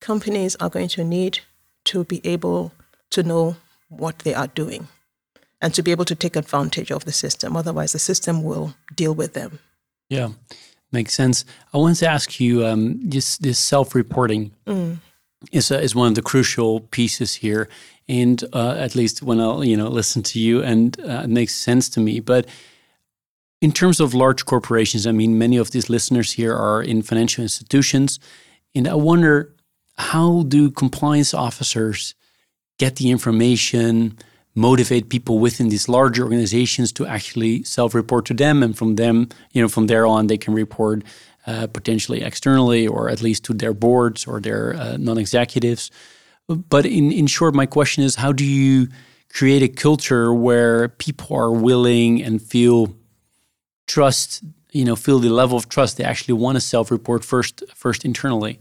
[0.02, 1.40] companies are going to need
[1.86, 2.74] to be able
[3.12, 3.56] to know
[3.88, 4.88] what they are doing
[5.62, 7.56] and to be able to take advantage of the system.
[7.56, 9.60] Otherwise, the system will deal with them.
[10.10, 10.30] Yeah,
[10.92, 11.46] makes sense.
[11.74, 14.52] I wanted to ask you um, this, this self reporting.
[14.66, 14.81] Mm
[15.52, 17.68] is uh, is one of the crucial pieces here.
[18.08, 21.56] And uh, at least when I you know listen to you, and uh, it makes
[21.56, 22.20] sense to me.
[22.22, 22.46] But
[23.62, 27.44] In terms of large corporations, I mean, many of these listeners here are in financial
[27.44, 28.20] institutions.
[28.74, 29.54] And I wonder
[29.98, 32.16] how do compliance officers
[32.80, 34.18] get the information,
[34.56, 39.62] motivate people within these larger organizations to actually self-report to them, and from them, you
[39.62, 41.04] know, from there on, they can report
[41.48, 45.92] uh, potentially externally or at least to their boards or their uh, non-executives.
[46.48, 48.88] But in in short, my question is, how do you
[49.34, 52.94] create a culture where people are willing and feel
[53.86, 58.06] trust, you know, feel the level of trust they actually want to self-report first first
[58.06, 58.60] internally?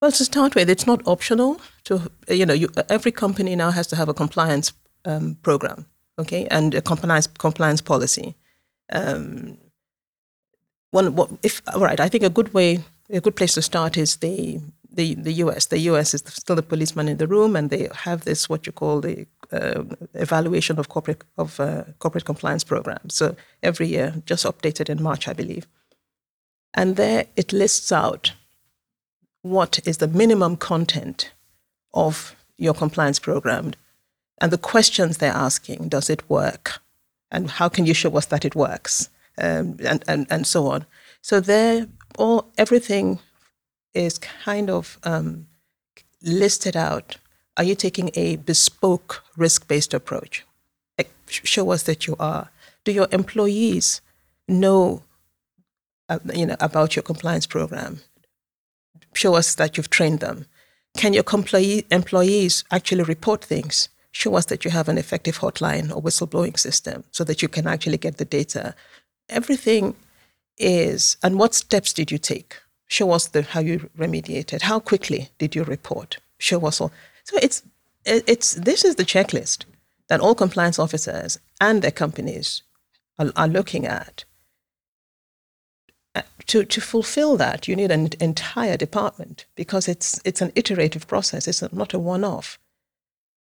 [0.00, 1.60] Well, to start with, it's not optional.
[1.84, 4.72] To you know, you, every company now has to have a compliance
[5.04, 5.86] um, program,
[6.18, 8.34] okay, and a compliance compliance policy.
[8.92, 9.56] Um,
[10.90, 14.60] one, what, if I think a good way, a good place to start is the
[14.90, 15.66] the the U.S.
[15.66, 16.14] The U.S.
[16.14, 19.26] is still the policeman in the room, and they have this what you call the
[19.52, 23.14] uh, evaluation of corporate of uh, corporate compliance programs.
[23.14, 25.66] So every year, just updated in March, I believe,
[26.74, 28.32] and there it lists out
[29.42, 31.32] what is the minimum content
[31.94, 33.72] of your compliance program
[34.40, 36.80] and the questions they're asking does it work
[37.30, 40.86] and how can you show us that it works um, and, and, and so on.
[41.22, 41.86] So there
[42.18, 43.18] all everything
[43.94, 45.46] is kind of um,
[46.22, 47.16] listed out.
[47.56, 50.44] Are you taking a bespoke risk-based approach?
[51.28, 52.50] Show us that you are.
[52.84, 54.00] Do your employees
[54.46, 55.02] know
[56.08, 58.00] uh, you know about your compliance program?
[59.12, 60.46] Show us that you've trained them.
[60.96, 61.24] Can your
[61.90, 63.88] employees actually report things?
[64.12, 67.66] Show us that you have an effective hotline or whistleblowing system so that you can
[67.66, 68.74] actually get the data.
[69.28, 69.96] Everything
[70.58, 72.56] is, and what steps did you take?
[72.86, 74.62] Show us the, how you remediated.
[74.62, 76.18] How quickly did you report?
[76.38, 76.92] Show us all.
[77.24, 77.62] So it's,
[78.04, 79.64] it's, this is the checklist
[80.08, 82.62] that all compliance officers and their companies
[83.18, 84.24] are, are looking at.
[86.14, 91.06] Uh, to, to fulfill that, you need an entire department because it's, it's an iterative
[91.08, 91.48] process.
[91.48, 92.58] It's not a one off.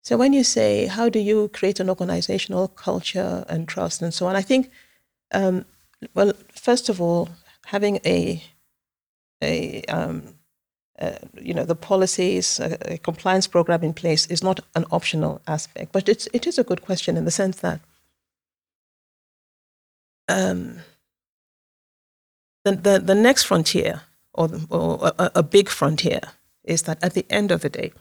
[0.03, 4.27] So when you say, how do you create an organizational culture and trust and so
[4.27, 4.71] on, I think,
[5.33, 5.65] um,
[6.15, 7.29] well, first of all,
[7.67, 8.43] having a,
[9.43, 10.35] a um,
[10.99, 15.41] uh, you know, the policies, a, a, compliance program in place is not an optional
[15.47, 17.81] aspect, but it's, it is a good question in the sense that
[20.29, 20.79] um,
[22.65, 24.03] the, the, the next frontier
[24.35, 26.21] or, or a, a big frontier
[26.63, 27.93] is that at the end of the day,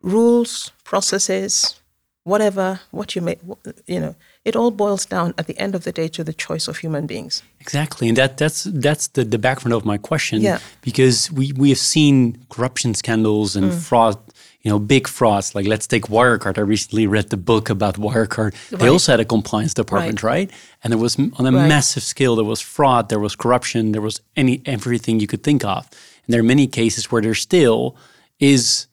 [0.00, 1.80] rules, processes,
[2.22, 3.40] whatever, what you make,
[3.86, 6.68] you know, it all boils down at the end of the day to the choice
[6.68, 7.42] of human beings.
[7.60, 10.42] Exactly, and that that's that's the, the background of my question.
[10.42, 10.58] Yeah.
[10.82, 13.78] because we we have seen corruption scandals and mm.
[13.80, 14.18] fraud.
[14.60, 15.54] You know, big frauds.
[15.54, 16.56] Like let's take Wirecard.
[16.56, 18.54] I recently read the book about Wirecard.
[18.70, 18.80] Right.
[18.80, 20.48] They also had a compliance department, right?
[20.48, 20.50] right?
[20.82, 21.68] And there was on a right.
[21.68, 22.34] massive scale.
[22.34, 23.10] There was fraud.
[23.10, 23.92] There was corruption.
[23.92, 25.86] There was any everything you could think of.
[26.24, 27.94] And there are many cases where there still
[28.40, 28.86] is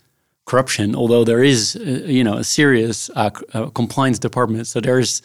[0.52, 1.82] corruption, although there is, uh,
[2.18, 4.68] you know, a serious uh, uh, compliance department.
[4.68, 5.22] So there's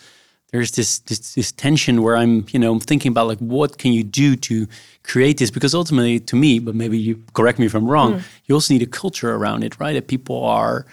[0.53, 4.05] there's this, this, this tension where I'm, you know, thinking about like what can you
[4.05, 4.67] do to
[5.03, 5.51] create this?
[5.51, 8.23] Because ultimately, to me, but maybe you correct me if I'm wrong, mm.
[8.47, 9.95] you also need a culture around it, right?
[9.95, 10.87] That people are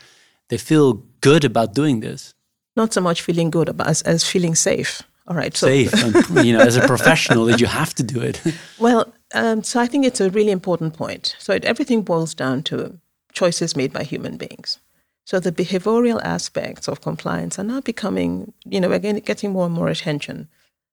[0.49, 2.33] they feel good about doing this.
[2.75, 5.03] Not so much feeling good about as, as feeling safe.
[5.27, 8.19] All right, so safe, and, you know, as a professional, that you have to do
[8.29, 8.41] it.
[8.79, 9.01] well,
[9.33, 11.35] um, so I think it's a really important point.
[11.39, 12.99] So it, everything boils down to
[13.33, 14.79] choices made by human beings.
[15.25, 19.73] So the behavioral aspects of compliance are now becoming, you know, again, getting more and
[19.73, 20.47] more attention.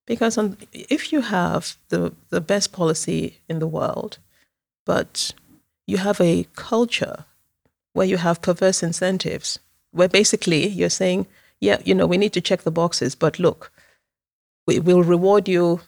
[0.07, 4.18] Because on, if you have the, the best policy in the world,
[4.87, 5.33] but
[5.87, 7.24] you have a culture
[7.92, 9.59] where you have perverse incentives,
[9.90, 11.26] where basically you're saying,
[11.61, 13.72] yeah, you know, we need to check the boxes, but look,
[14.66, 15.81] we will reward you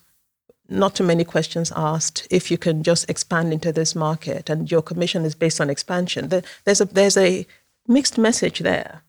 [0.69, 4.83] not too many questions asked if you can just expand into this market and your
[4.83, 6.29] commission is based on expansion.
[6.65, 7.47] There's a, there's a
[7.87, 9.03] mixed message there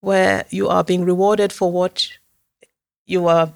[0.00, 2.08] where you are being rewarded for what
[3.06, 3.52] you are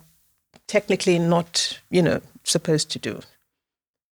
[0.66, 3.20] technically not, you know, supposed to do.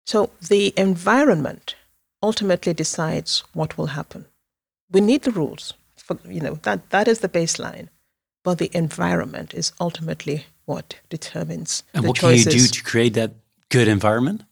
[0.06, 1.74] So the environment
[2.22, 4.26] ultimately decides what will happen.
[4.90, 5.74] We need the rules.
[5.96, 7.88] For, you know, that, that is the baseline.
[8.44, 12.44] But the environment is ultimately what determines and the what choices.
[12.44, 13.32] can you do to create that
[13.70, 14.44] good environment?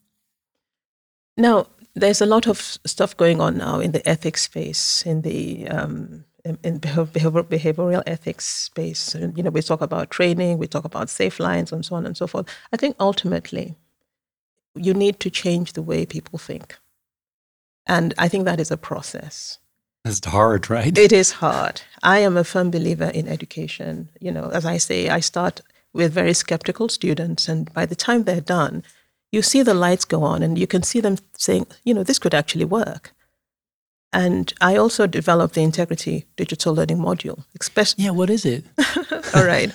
[1.37, 5.69] Now, there's a lot of stuff going on now in the ethics space, in the
[5.69, 9.15] um, in, in behavioral ethics space.
[9.15, 12.17] You know, we talk about training, we talk about safe lines, and so on and
[12.17, 12.47] so forth.
[12.73, 13.77] I think ultimately,
[14.75, 16.79] you need to change the way people think,
[17.87, 19.59] and I think that is a process.
[20.05, 20.97] It's hard, right?
[20.97, 21.81] It is hard.
[22.03, 24.11] I am a firm believer in education.
[24.21, 25.63] You know, as I say, I start
[25.95, 27.49] with very skeptical students.
[27.49, 28.83] And by the time they're done,
[29.33, 32.19] you see the lights go on and you can see them saying, you know, this
[32.19, 33.13] could actually work.
[34.13, 37.45] And I also developed the Integrity Digital Learning Module.
[37.61, 38.65] Especially, yeah, what is it?
[39.35, 39.73] All right.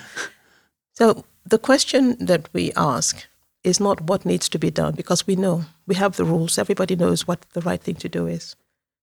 [0.94, 3.28] So the question that we ask
[3.64, 6.58] is not what needs to be done because we know we have the rules.
[6.58, 8.56] Everybody knows what the right thing to do is.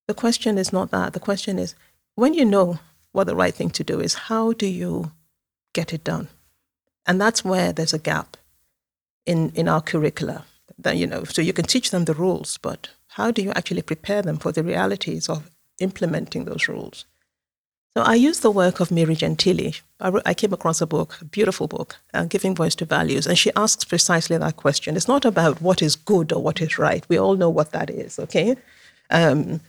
[0.08, 1.12] The question is not that.
[1.12, 1.74] The question is
[2.14, 2.78] when you know
[3.12, 5.12] what the right thing to do is, how do you
[5.74, 6.28] get it done?
[7.06, 8.36] And that's where there's a gap
[9.24, 10.44] in, in our curricula.
[10.78, 13.82] That, you know, so you can teach them the rules, but how do you actually
[13.82, 17.06] prepare them for the realities of implementing those rules?
[17.96, 19.72] So I used the work of Mary Gentile.
[20.00, 23.38] I, I came across a book, a beautiful book, uh, Giving Voice to Values, and
[23.38, 24.96] she asks precisely that question.
[24.96, 27.08] It's not about what is good or what is right.
[27.08, 28.56] We all know what that is, okay?
[29.08, 29.60] Um,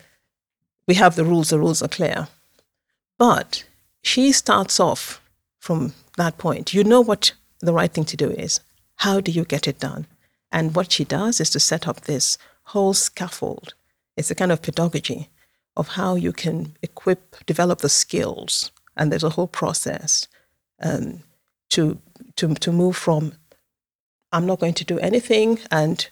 [0.89, 2.27] we have the rules, the rules are clear.
[3.17, 3.63] But
[4.03, 5.21] she starts off
[5.57, 6.74] from that point.
[6.74, 8.59] You know what the right thing to do is.
[8.97, 10.07] How do you get it done?
[10.51, 13.74] And what she does is to set up this whole scaffold.
[14.15, 15.30] It's a kind of pedagogy
[15.76, 18.72] of how you can equip, develop the skills.
[18.95, 20.28] And there's a whole process
[20.82, 21.24] um,
[21.70, 21.99] to,
[22.36, 23.34] to, to move from
[24.32, 26.07] I'm not going to do anything and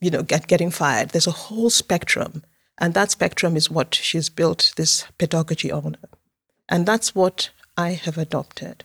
[0.00, 1.10] you know get, getting fired.
[1.10, 2.42] There's a whole spectrum.
[2.78, 5.96] And that spectrum is what she's built this pedagogy on.
[6.68, 8.84] And that's what I have adopted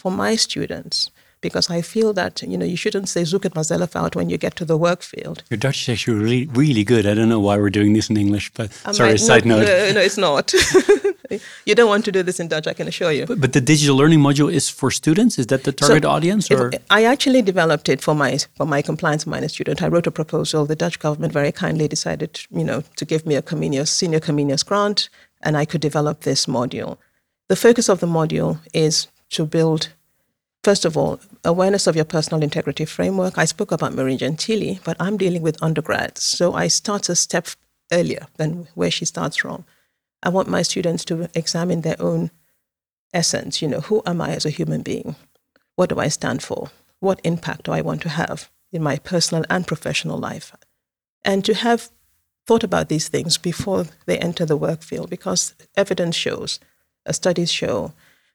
[0.00, 3.64] for my students because I feel that you know you shouldn't say zoek het maar
[3.64, 5.42] zelf out when you get to the work field.
[5.48, 7.06] Your Dutch is actually really, really good.
[7.06, 9.66] I don't know why we're doing this in English, but I sorry, side no, note.
[9.66, 10.52] No, no, it's not.
[11.64, 13.26] you don't want to do this in Dutch, I can assure you.
[13.26, 15.38] But, but the digital learning module is for students.
[15.38, 16.50] Is that the target so audience?
[16.50, 19.82] Or I actually developed it for my for my compliance minor student.
[19.82, 20.66] I wrote a proposal.
[20.66, 24.64] The Dutch government very kindly decided, you know, to give me a Comenius senior Comenius
[24.64, 25.08] grant,
[25.42, 26.96] and I could develop this module.
[27.48, 29.90] The focus of the module is to build,
[30.62, 33.38] first of all, awareness of your personal integrity framework.
[33.38, 36.22] I spoke about Mary Gentile, but I'm dealing with undergrads.
[36.22, 37.48] So I start a step
[37.92, 39.64] earlier than where she starts from.
[40.22, 42.30] I want my students to examine their own
[43.12, 43.62] essence.
[43.62, 45.16] You know, who am I as a human being?
[45.76, 46.70] What do I stand for?
[47.00, 50.54] What impact do I want to have in my personal and professional life?
[51.24, 51.90] And to have
[52.46, 56.60] thought about these things before they enter the work field because evidence shows
[57.10, 57.92] studies show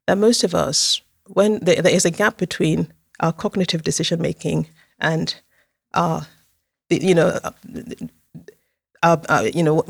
[0.07, 4.67] that most of us, when there, there is a gap between our cognitive decision making
[4.99, 5.35] and
[5.93, 6.27] our,
[6.89, 7.51] you know, uh,
[9.03, 9.81] our, our, you know,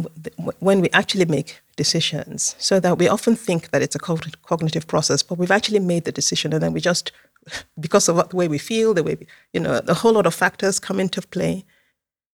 [0.59, 5.23] when we actually make decisions, so that we often think that it's a cognitive process,
[5.23, 7.11] but we've actually made the decision, and then we just,
[7.79, 10.33] because of the way we feel, the way we, you know, a whole lot of
[10.33, 11.65] factors come into play,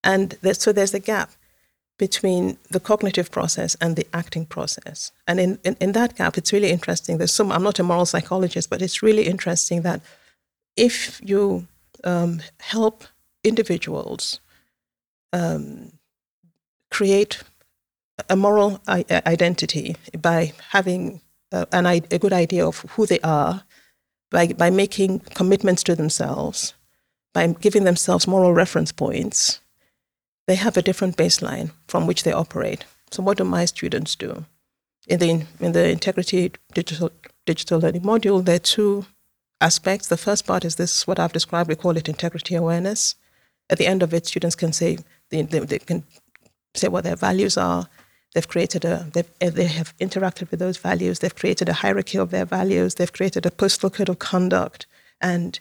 [0.03, 1.31] and so there's a gap
[2.01, 5.11] between the cognitive process and the acting process.
[5.27, 7.19] And in, in, in, that gap, it's really interesting.
[7.19, 10.01] There's some, I'm not a moral psychologist, but it's really interesting that
[10.75, 11.67] if you
[12.03, 13.03] um, help
[13.43, 14.39] individuals
[15.31, 15.91] um,
[16.89, 17.43] create
[18.27, 21.21] a moral identity by having
[21.51, 23.63] uh, an, a good idea of who they are,
[24.31, 26.73] by, by making commitments to themselves,
[27.31, 29.59] by giving themselves moral reference points,
[30.47, 32.85] they have a different baseline from which they operate.
[33.11, 34.45] So what do my students do?
[35.07, 37.11] In the, in the Integrity Digital,
[37.45, 39.05] Digital Learning module, there are two
[39.59, 40.07] aspects.
[40.07, 43.15] The first part is this, what I've described, we call it integrity awareness.
[43.69, 44.97] At the end of it, students can say,
[45.29, 46.03] they, they, they can
[46.73, 47.87] say what their values are.
[48.33, 51.19] They've created a, they've, they have interacted with those values.
[51.19, 52.95] They've created a hierarchy of their values.
[52.95, 54.85] They've created a postal code of conduct.
[55.19, 55.59] And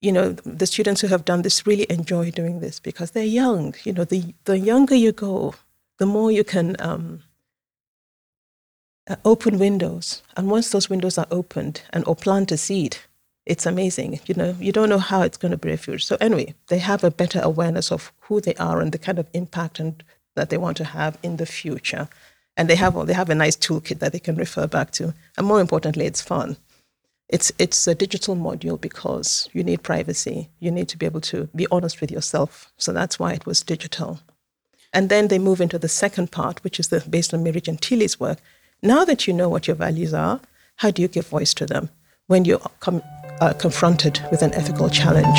[0.00, 3.74] you know, the students who have done this really enjoy doing this because they're young.
[3.84, 5.54] You know, the, the younger you go,
[5.98, 7.22] the more you can um,
[9.08, 10.22] uh, open windows.
[10.36, 12.98] And once those windows are opened and or plant a seed,
[13.46, 14.20] it's amazing.
[14.26, 15.98] You know, you don't know how it's going to bear fruit.
[15.98, 19.28] So anyway, they have a better awareness of who they are and the kind of
[19.34, 20.02] impact and
[20.34, 22.08] that they want to have in the future.
[22.56, 25.12] And they have they have a nice toolkit that they can refer back to.
[25.36, 26.56] And more importantly, it's fun.
[27.28, 30.50] It's, it's a digital module because you need privacy.
[30.60, 32.70] You need to be able to be honest with yourself.
[32.76, 34.20] So that's why it was digital.
[34.92, 38.20] And then they move into the second part, which is the, based on Mary Gentile's
[38.20, 38.38] work.
[38.82, 40.40] Now that you know what your values are,
[40.76, 41.88] how do you give voice to them
[42.26, 43.02] when you're com-
[43.40, 45.38] uh, confronted with an ethical challenge?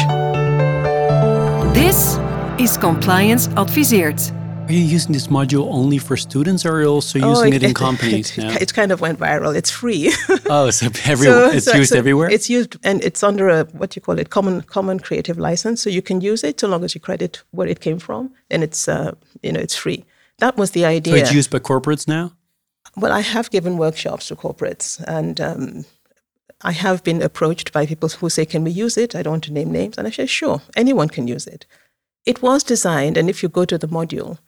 [1.76, 2.18] This
[2.60, 4.45] is Compliance Adviseert.
[4.68, 7.56] Are you using this module only for students, or are you also oh, using oh,
[7.56, 8.36] it, it, in companies?
[8.38, 9.56] It, it, kind of went viral.
[9.56, 10.12] It's free.
[10.50, 12.32] oh, so, every, so it's so, used so everywhere.
[12.32, 15.84] It's used, and it's under a what you call it common common creative license.
[15.84, 18.64] So you can use it so long as you credit where it came from, and
[18.64, 19.14] it's uh,
[19.44, 20.04] you know it's free.
[20.40, 21.14] That was the idea.
[21.14, 22.34] So it's used by corporates now.
[22.98, 25.86] Well, I have given workshops to corporates, and um,
[26.62, 29.16] I have been approached by people who say, Can we use it?
[29.16, 29.98] I don't want to name names.
[29.98, 31.66] And I say, Sure, anyone can use it.
[32.26, 34.40] It was designed, and if you go to the module,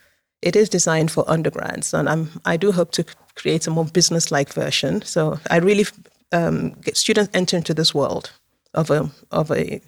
[0.42, 1.94] it is designed for undergrads.
[1.94, 5.02] And I'm, I do hope to create a more business like version.
[5.02, 5.86] So I really
[6.32, 8.32] um, get students enter into this world
[8.74, 9.82] of a, of, a,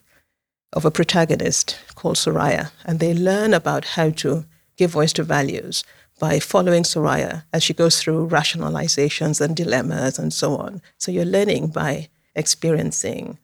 [0.74, 4.46] of a protagonist called Soraya, and they learn about how to
[4.78, 5.84] give voice to values
[6.20, 10.82] by following Soraya as she goes through rationalizations and dilemmas and so on.
[10.98, 13.38] So you're learning by experiencing.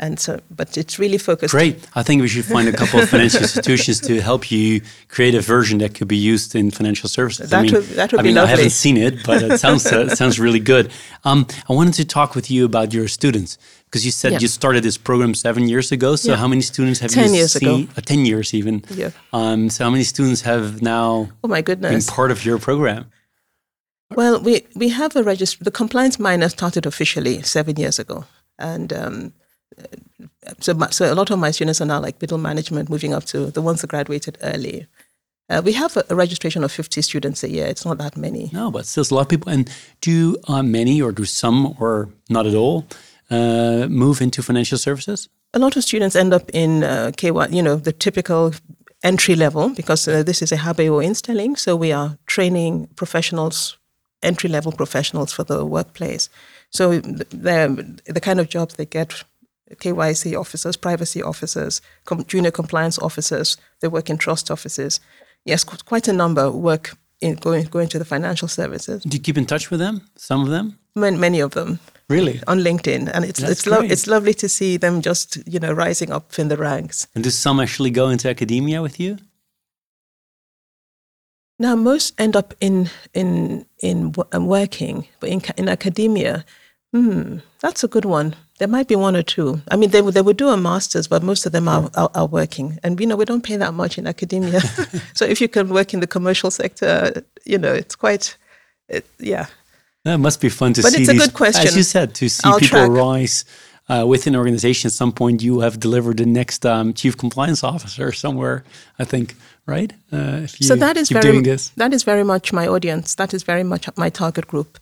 [0.00, 1.50] And so, but it's really focused.
[1.50, 1.76] Great.
[1.96, 5.40] I think we should find a couple of financial institutions to help you create a
[5.40, 7.50] version that could be used in financial services.
[7.50, 8.52] That I mean, would, that would I be mean, lovely.
[8.52, 10.92] I haven't seen it, but it sounds uh, it sounds really good.
[11.24, 14.38] Um, I wanted to talk with you about your students because you said Yeah.
[14.42, 16.14] you started this program seven years ago.
[16.14, 16.36] So Yeah.
[16.38, 17.76] how many students have 10 you years ago.
[17.78, 17.88] seen?
[17.96, 18.84] Uh, Ten years even.
[18.94, 19.10] Yeah.
[19.32, 23.06] Um, so how many students have now Oh my goodness been part of your program?
[24.14, 25.64] Well, we, we have a register.
[25.64, 28.24] The compliance minor started officially seven years ago.
[28.58, 29.32] And um,
[30.60, 33.50] so, so a lot of my students are now like middle management, moving up to
[33.50, 34.86] the ones that graduated early.
[35.50, 37.66] Uh, we have a, a registration of 50 students a year.
[37.66, 38.50] It's not that many.
[38.52, 39.50] No, but still a lot of people.
[39.50, 39.70] And
[40.00, 42.86] do uh, many, or do some, or not at all,
[43.30, 45.28] uh, move into financial services?
[45.54, 48.52] A lot of students end up in uh, K1, you know, the typical
[49.02, 51.56] entry level, because uh, this is a HBO instelling.
[51.56, 53.78] So we are training professionals,
[54.22, 56.28] entry level professionals for the workplace.
[56.70, 59.24] So they're the kind of jobs they get
[59.76, 65.00] KYC officers, privacy officers, com- junior compliance officers, they work in trust offices.
[65.44, 69.22] Yes, qu- quite a number work in going, going to the financial services, Do you
[69.22, 70.00] keep in touch with them?
[70.16, 70.78] Some of them?
[70.94, 72.40] many, many of them Really?
[72.46, 73.10] on LinkedIn.
[73.12, 76.38] And it's, That's it's, lo- it's lovely to see them just, you know, rising up
[76.38, 77.06] in the ranks.
[77.14, 79.18] And do some actually go into academia with you?
[81.60, 86.44] Now, most end up in in in wo- working, but in in academia,
[86.92, 88.36] hmm, that's a good one.
[88.58, 89.60] There might be one or two.
[89.70, 92.10] I mean, they would they would do a master's, but most of them are, are,
[92.14, 94.60] are working, and you know we don't pay that much in academia.
[95.14, 98.36] so if you can work in the commercial sector, you know it's quite,
[98.88, 99.46] it, yeah.
[100.04, 101.02] That must be fun to But see.
[101.02, 101.66] it's a these- good question.
[101.68, 102.90] As you said, to see I'll people track.
[102.90, 103.44] rise
[103.88, 104.88] uh, within an organization.
[104.88, 108.64] At some point, you have delivered the next um, chief compliance officer somewhere.
[108.98, 109.34] I think,
[109.66, 109.92] right?
[110.12, 111.70] Uh, if you so that is very doing this.
[111.76, 113.14] that is very much my audience.
[113.14, 114.78] That is very much my target group.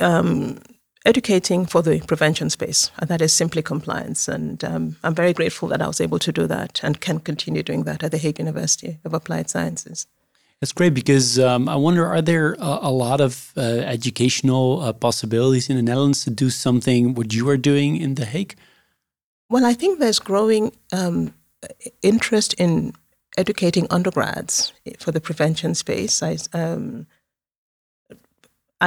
[0.00, 0.58] Um,
[1.04, 4.28] educating for the prevention space, and that is simply compliance.
[4.28, 7.62] And um, I'm very grateful that I was able to do that and can continue
[7.62, 10.06] doing that at the Hague University of Applied Sciences.
[10.60, 14.92] That's great because um, I wonder: are there a, a lot of uh, educational uh,
[14.92, 18.56] possibilities in the Netherlands to do something what you are doing in The Hague?
[19.50, 21.34] Well, I think there's growing um,
[22.02, 22.94] interest in
[23.36, 26.22] educating undergrads for the prevention space.
[26.22, 27.06] I, um,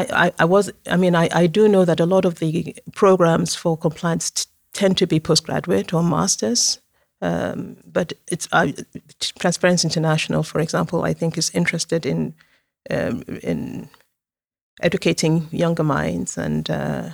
[0.04, 3.56] I, I, was, I mean, I, I do know that a lot of the programs
[3.56, 6.80] for compliance t- tend to be postgraduate or masters.
[7.22, 8.72] Um, but it's uh,
[9.40, 12.36] Transparency International, for example, I think is interested in
[12.90, 13.90] um, in
[14.82, 17.10] educating younger minds and uh,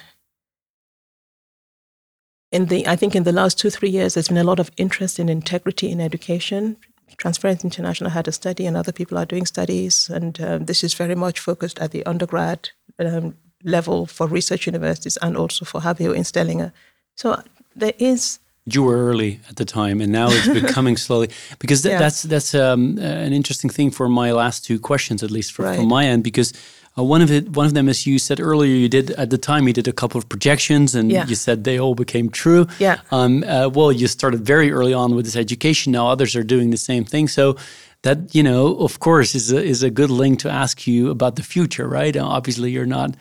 [2.52, 4.72] in the I think in the last two three years there's been a lot of
[4.78, 6.78] interest in integrity in education.
[7.18, 10.93] Transparency International had a study, and other people are doing studies, and um, this is
[10.93, 16.16] very much focused at the undergrad um, level for research universities and also for HBO
[16.16, 16.72] instellingen.
[17.16, 17.41] So
[17.76, 21.30] there is you were early at the time, and now it's becoming slowly.
[21.60, 21.99] Because th- Yeah.
[21.99, 25.74] that's that's um, uh, an interesting thing for my last two questions, at least for,
[25.76, 26.24] from my end.
[26.24, 26.54] Because
[26.98, 29.38] uh, one of it, one of them, as you said earlier, you did at the
[29.38, 31.26] time you did a couple of projections, and Yeah.
[31.28, 32.68] you said they all became true.
[32.80, 32.98] Yeah.
[33.12, 35.91] Um, uh, well, you started very early on with this education.
[35.94, 37.28] Now others are doing the same thing.
[37.28, 37.56] So.
[38.06, 41.38] That you know, of course, is a, is a good link to ask you about
[41.38, 42.14] the future, right?
[42.14, 43.16] Uh, obviously, you're not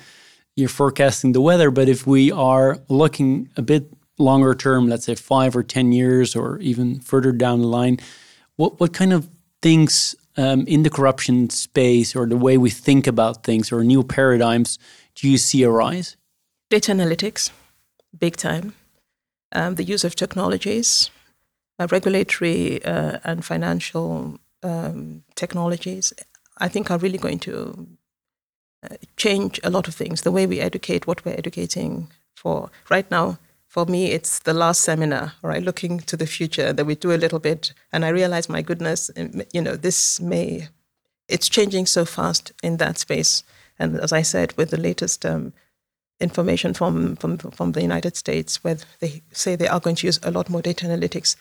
[0.57, 3.85] you're forecasting the weather, but if we are looking a bit
[4.19, 7.99] longer term, let's say five or 10 years or even further down the line,
[8.57, 9.29] what, what kind of
[9.63, 14.03] things um, in the corruption space or the way we think about things or new
[14.03, 14.79] paradigms
[15.15, 16.17] do you see arise?
[16.73, 17.51] data analytics,
[18.19, 18.73] big time.
[19.53, 21.11] Um, the use of technologies,
[21.79, 26.15] uh, regulatory uh, and financial um, technologies,
[26.57, 27.87] I think are really going to
[28.83, 30.23] uh, change a lot of things.
[30.23, 32.71] The way we educate, what we're educating for.
[32.89, 33.39] Right now,
[33.73, 35.63] for me, it's the last seminar, right?
[35.63, 39.11] Looking to the future that we do a little bit, and I realize, my goodness,
[39.55, 40.69] you know, this may,
[41.27, 43.45] it's changing so fast in that space.
[43.79, 45.55] And as I said, with the latest um,
[46.21, 50.21] information from, from from the United States, where they say they are going to use
[50.23, 51.37] a lot more data analytics.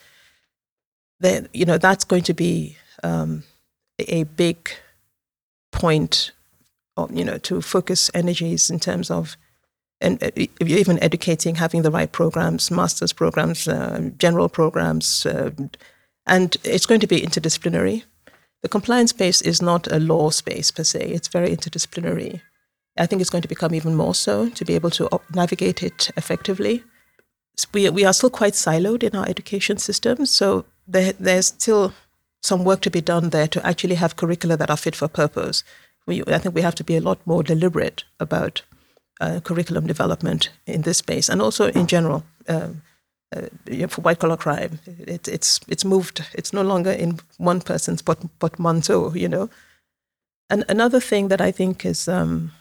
[1.19, 3.43] Then you know that's going to be um,
[3.99, 4.69] a big
[5.71, 6.31] point,
[6.95, 9.35] of, you know, to focus energies in terms of
[10.01, 15.51] and uh, even educating, having the right programs, master's programs, uh, general programs, uh,
[16.25, 18.03] and it's going to be interdisciplinary.
[18.61, 22.41] The compliance space is not a law space per se; it's very interdisciplinary.
[22.97, 26.11] I think it's going to become even more so to be able to navigate it
[26.17, 26.83] effectively.
[27.73, 31.93] We, we are still quite siloed in our education system, so there, there's still
[32.41, 35.63] some work to be done there to actually have curricula that are fit for purpose.
[36.05, 38.63] We, I think we have to be a lot more deliberate about
[39.21, 42.23] uh, curriculum development in this space and also in general.
[42.47, 42.81] Um,
[43.33, 46.21] uh, for white collar crime, it, it's it's moved.
[46.33, 49.49] It's no longer in one person's but portmanteau, you know.
[50.49, 52.51] And another thing that I think is um,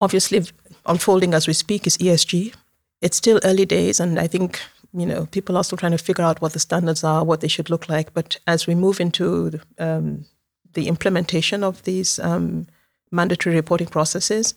[0.00, 0.42] obviously
[0.86, 2.52] unfolding as we speak is ESG.
[3.00, 4.60] It's still early days, and I think
[4.92, 7.48] you know people are still trying to figure out what the standards are, what they
[7.48, 8.12] should look like.
[8.12, 10.24] But as we move into um,
[10.72, 12.66] the implementation of these um,
[13.12, 14.54] mandatory reporting processes,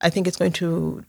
[0.00, 1.04] I think it's going to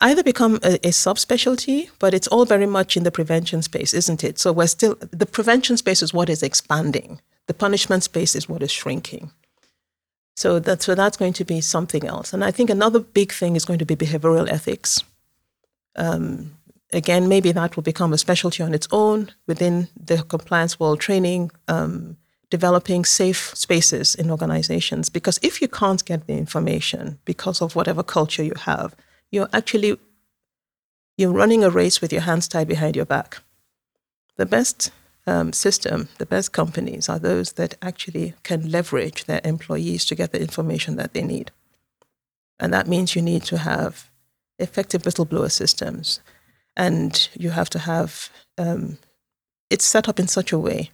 [0.00, 4.22] either become a, a subspecialty, but it's all very much in the prevention space, isn't
[4.22, 4.38] it?
[4.38, 7.20] So we're still the prevention space is what is expanding.
[7.46, 9.30] The punishment space is what is shrinking.
[10.36, 12.32] So that's so that's going to be something else.
[12.32, 15.02] And I think another big thing is going to be behavioral ethics.
[15.96, 16.56] Um,
[16.92, 21.50] again, maybe that will become a specialty on its own within the compliance world training,
[21.68, 22.18] um,
[22.50, 25.08] developing safe spaces in organizations.
[25.08, 28.94] Because if you can't get the information because of whatever culture you have,
[29.30, 29.98] you're actually
[31.18, 33.38] you're running a race with your hands tied behind your back.
[34.36, 34.90] The best
[35.26, 40.32] um, system, the best companies are those that actually can leverage their employees to get
[40.32, 41.50] the information that they need.
[42.60, 44.10] And that means you need to have
[44.58, 46.20] effective whistleblower systems.
[46.76, 48.98] And you have to have um,
[49.70, 50.90] it's set up in such a way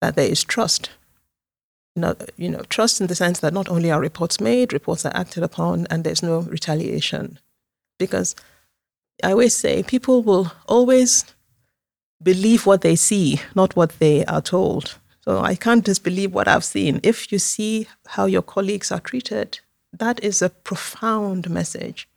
[0.00, 0.90] that there is trust.
[1.96, 5.14] Not, you know, trust in the sense that not only are reports made, reports are
[5.14, 7.38] acted upon, and there's no retaliation.
[7.98, 8.34] Because
[9.22, 11.24] I always say people will always
[12.22, 14.96] believe what they see, not what they are told.
[15.22, 17.00] So I can't just believe what I've seen.
[17.02, 19.60] If you see how your colleagues are treated,
[19.92, 22.08] that is a profound message.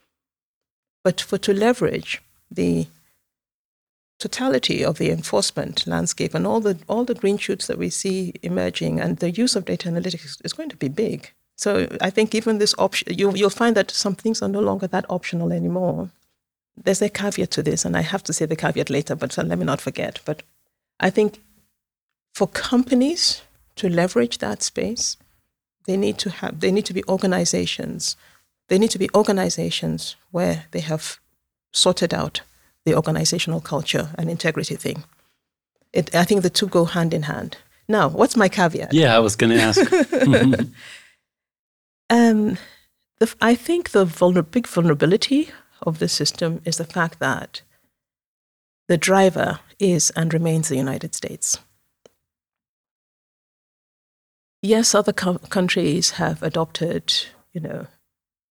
[1.03, 2.87] But for to leverage the
[4.23, 8.17] totality of the enforcement landscape and all the all the green shoots that we see
[8.51, 11.19] emerging and the use of data analytics is going to be big.
[11.55, 11.69] So
[12.07, 15.05] I think even this option, you, you'll find that some things are no longer that
[15.17, 16.09] optional anymore
[16.75, 19.57] there's a caveat to this, and I have to say the caveat later, but let
[19.57, 20.19] me not forget.
[20.25, 20.43] But
[20.99, 21.41] I think
[22.33, 23.41] for companies
[23.75, 25.17] to leverage that space,
[25.85, 28.15] they need to have they need to be organizations.
[28.69, 31.19] They need to be organizations where they have
[31.73, 32.41] sorted out
[32.85, 35.03] the organizational culture and integrity thing.
[35.93, 37.57] It, I think the two go hand in hand.
[37.87, 38.93] Now, what's my caveat?
[38.93, 39.79] Yeah, I was going to ask.
[42.09, 42.57] um,
[43.19, 45.49] the, I think the vulner- big vulnerability
[45.81, 47.61] of the system is the fact that
[48.87, 51.59] the driver is and remains the United States.
[54.61, 57.13] Yes, other co- countries have adopted,
[57.51, 57.87] you know,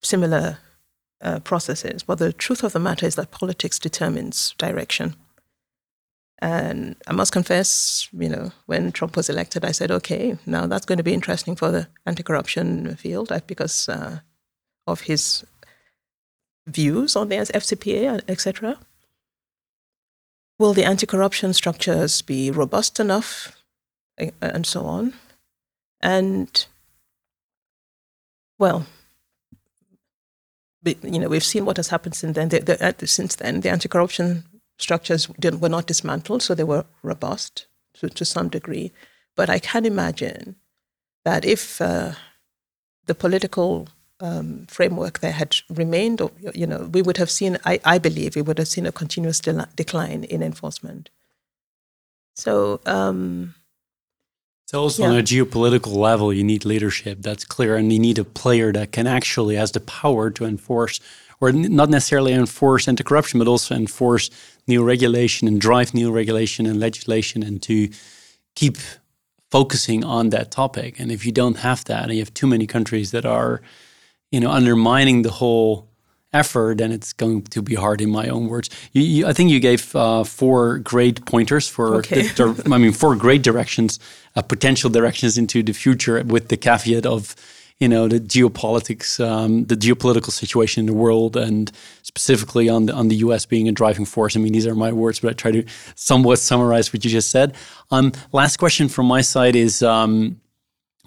[0.02, 0.58] similar
[1.22, 5.14] uh, processes, but the truth of the matter is that politics determines direction.
[6.40, 10.86] And I must confess, you know, when Trump was elected, I said, okay, now that's
[10.86, 14.18] going to be interesting for the anti-corruption field uh, because uh,
[14.88, 15.44] of his
[16.66, 18.78] views on the FCPA, etc.
[20.58, 23.56] Will the anti-corruption structures be robust enough,
[24.40, 25.14] and so on?
[26.00, 26.66] And
[28.58, 28.86] well,
[30.84, 32.48] you know, we've seen what has happened since then.
[32.48, 34.44] The, the, since then, the anti-corruption
[34.78, 38.92] structures were not dismantled, so they were robust to, to some degree.
[39.36, 40.56] But I can imagine
[41.24, 42.12] that if uh,
[43.06, 43.88] the political
[44.20, 48.36] um, framework there had remained, or, you know, we would have seen, I, I believe,
[48.36, 51.10] we would have seen a continuous de- decline in enforcement.
[52.34, 53.54] So, um,
[54.72, 55.10] so also yeah.
[55.10, 57.18] on a geopolitical level, you need leadership.
[57.20, 60.98] That's clear, and you need a player that can actually has the power to enforce,
[61.42, 64.30] or not necessarily enforce anti-corruption, but also enforce
[64.66, 67.90] new regulation and drive new regulation and legislation, and to
[68.54, 68.78] keep
[69.50, 70.98] focusing on that topic.
[70.98, 73.60] And if you don't have that, and you have too many countries that are
[74.32, 75.91] you know, undermining the whole
[76.32, 78.00] effort, then it's going to be hard.
[78.00, 81.96] In my own words, you, you, I think you gave uh, four great pointers for.
[81.96, 82.22] Okay.
[82.22, 83.98] The, I mean, four great directions,
[84.36, 87.34] uh, potential directions into the future, with the caveat of,
[87.78, 91.70] you know, the geopolitics, um, the geopolitical situation in the world, and
[92.02, 93.46] specifically on the on the U.S.
[93.46, 94.36] being a driving force.
[94.36, 95.64] I mean, these are my words, but I try to
[95.94, 97.54] somewhat summarize what you just said.
[97.90, 99.82] Um, last question from my side is.
[99.82, 100.38] Um,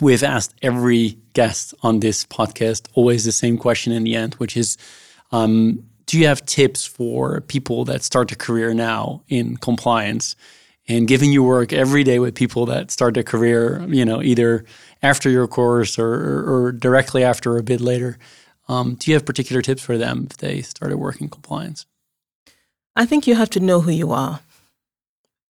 [0.02, 4.58] We've asked every guest on this podcast always the same question in the end, which
[4.58, 4.78] is
[5.32, 10.36] um, do you have tips for people that start a career now in compliance?
[10.88, 14.66] And given you work every day with people that start a career, you know, either
[15.02, 18.18] after your course or, or directly after a bit later,
[18.68, 21.86] um, do you have particular tips for them if they started working compliance?
[22.96, 24.42] I think you have to know who you are.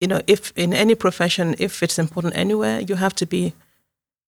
[0.01, 3.55] You know, if in any profession, if it's important anywhere, you have to be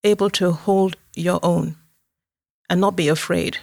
[0.03, 1.75] able to hold your own
[2.69, 3.57] and not be afraid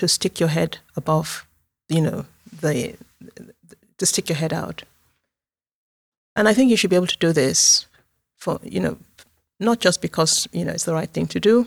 [0.00, 1.46] to stick your head above,
[1.90, 2.24] you know,
[2.62, 2.96] the,
[3.98, 4.82] to stick your head out.
[6.34, 7.86] And I think you should be able to do this
[8.34, 8.96] for, you know,
[9.58, 11.66] not just because, you know, it's the right thing to do,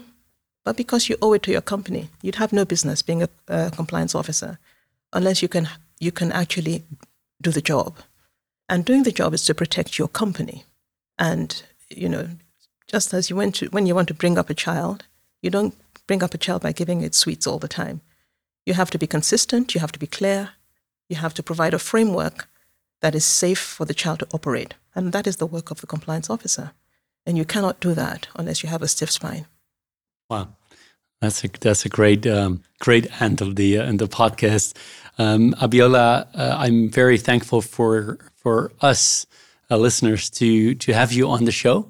[0.66, 2.10] but because you owe it to your company.
[2.24, 4.58] You'd have no business being a, a compliance officer
[5.12, 5.70] unless you can,
[6.00, 6.84] you can actually
[7.40, 7.98] do the job.
[8.68, 10.64] And doing the job is to protect your company.
[11.20, 12.30] And, you know,
[12.88, 15.04] just as you went to, when you want to bring up a child,
[15.44, 15.76] you don't
[16.08, 18.02] bring up a child by giving it sweets all the time.
[18.66, 20.52] You have to be consistent, you have to be clear,
[21.10, 22.48] you have to provide a framework
[23.02, 24.76] that is safe for the child to operate.
[24.96, 26.72] And that is the work of the compliance officer.
[27.26, 29.46] And you cannot do that unless you have a stiff spine.
[30.30, 30.50] Wow.
[31.24, 34.76] That's a that's a great um, great end of the uh, end of podcast.
[35.18, 39.26] Um, Abiola, uh, I'm very thankful for for us
[39.72, 41.88] uh, listeners to to have you on the show.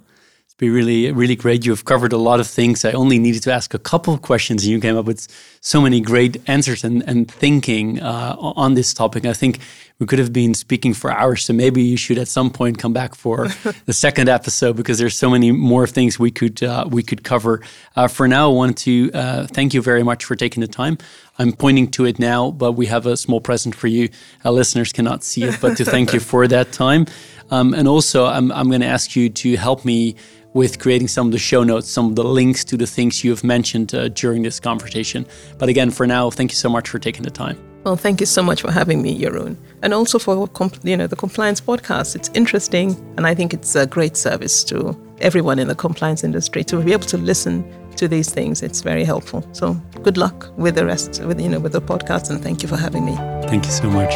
[0.64, 1.66] It's really, really great.
[1.66, 2.86] You've covered a lot of things.
[2.86, 5.28] I only needed to ask a couple of questions, and you came up with
[5.60, 9.26] so many great answers and, and thinking uh, on this topic.
[9.26, 9.60] I think
[10.00, 11.44] we could have been speaking for hours.
[11.44, 13.48] So maybe you should at some point come back for
[13.86, 17.62] the second episode because there's so many more things we could uh, we could cover.
[17.96, 20.98] Uh, for now, I want to uh, thank you very much for taking the time.
[21.40, 24.10] I'm pointing to it now, but we have a small present for you.
[24.46, 27.08] Our listeners cannot see it, but to thank you for that time.
[27.50, 30.16] Um, and also, I'm, I'm going to ask you to help me
[30.54, 33.32] with creating some of the show notes, some of the links to the things you
[33.32, 35.26] have mentioned uh, during this conversation.
[35.58, 37.73] But again, for now, thank you so much for taking the time.
[37.84, 40.50] Well, thank you so much for having me, Jeroen, and also for
[40.84, 42.16] you know the compliance podcast.
[42.16, 46.64] It's interesting, and I think it's a great service to everyone in the compliance industry
[46.66, 47.66] to be able to listen
[47.98, 48.62] to these things.
[48.62, 49.46] It's very helpful.
[49.52, 52.70] So, good luck with the rest, with you know, with the podcast, and thank you
[52.70, 53.16] for having me.
[53.50, 54.14] Thank you so much.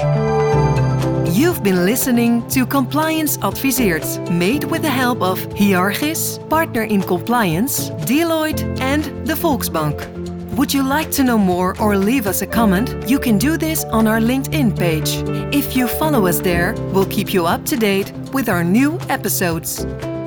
[1.36, 7.90] You've been listening to Compliance Adviseert, made with the help of Hyarchis, Partner in Compliance,
[8.08, 10.37] Deloitte, and the Volksbank.
[10.58, 13.08] Would you like to know more or leave us a comment?
[13.08, 15.22] You can do this on our LinkedIn page.
[15.54, 19.86] If you follow us there, we'll keep you up to date with our new episodes.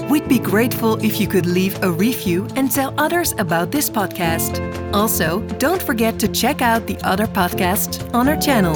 [0.08, 4.60] We'd be grateful if you could leave a review and tell others about this podcast.
[4.94, 8.74] Also, don't forget to check out the other podcasts on our channel.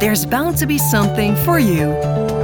[0.00, 2.37] There's bound to be something for you.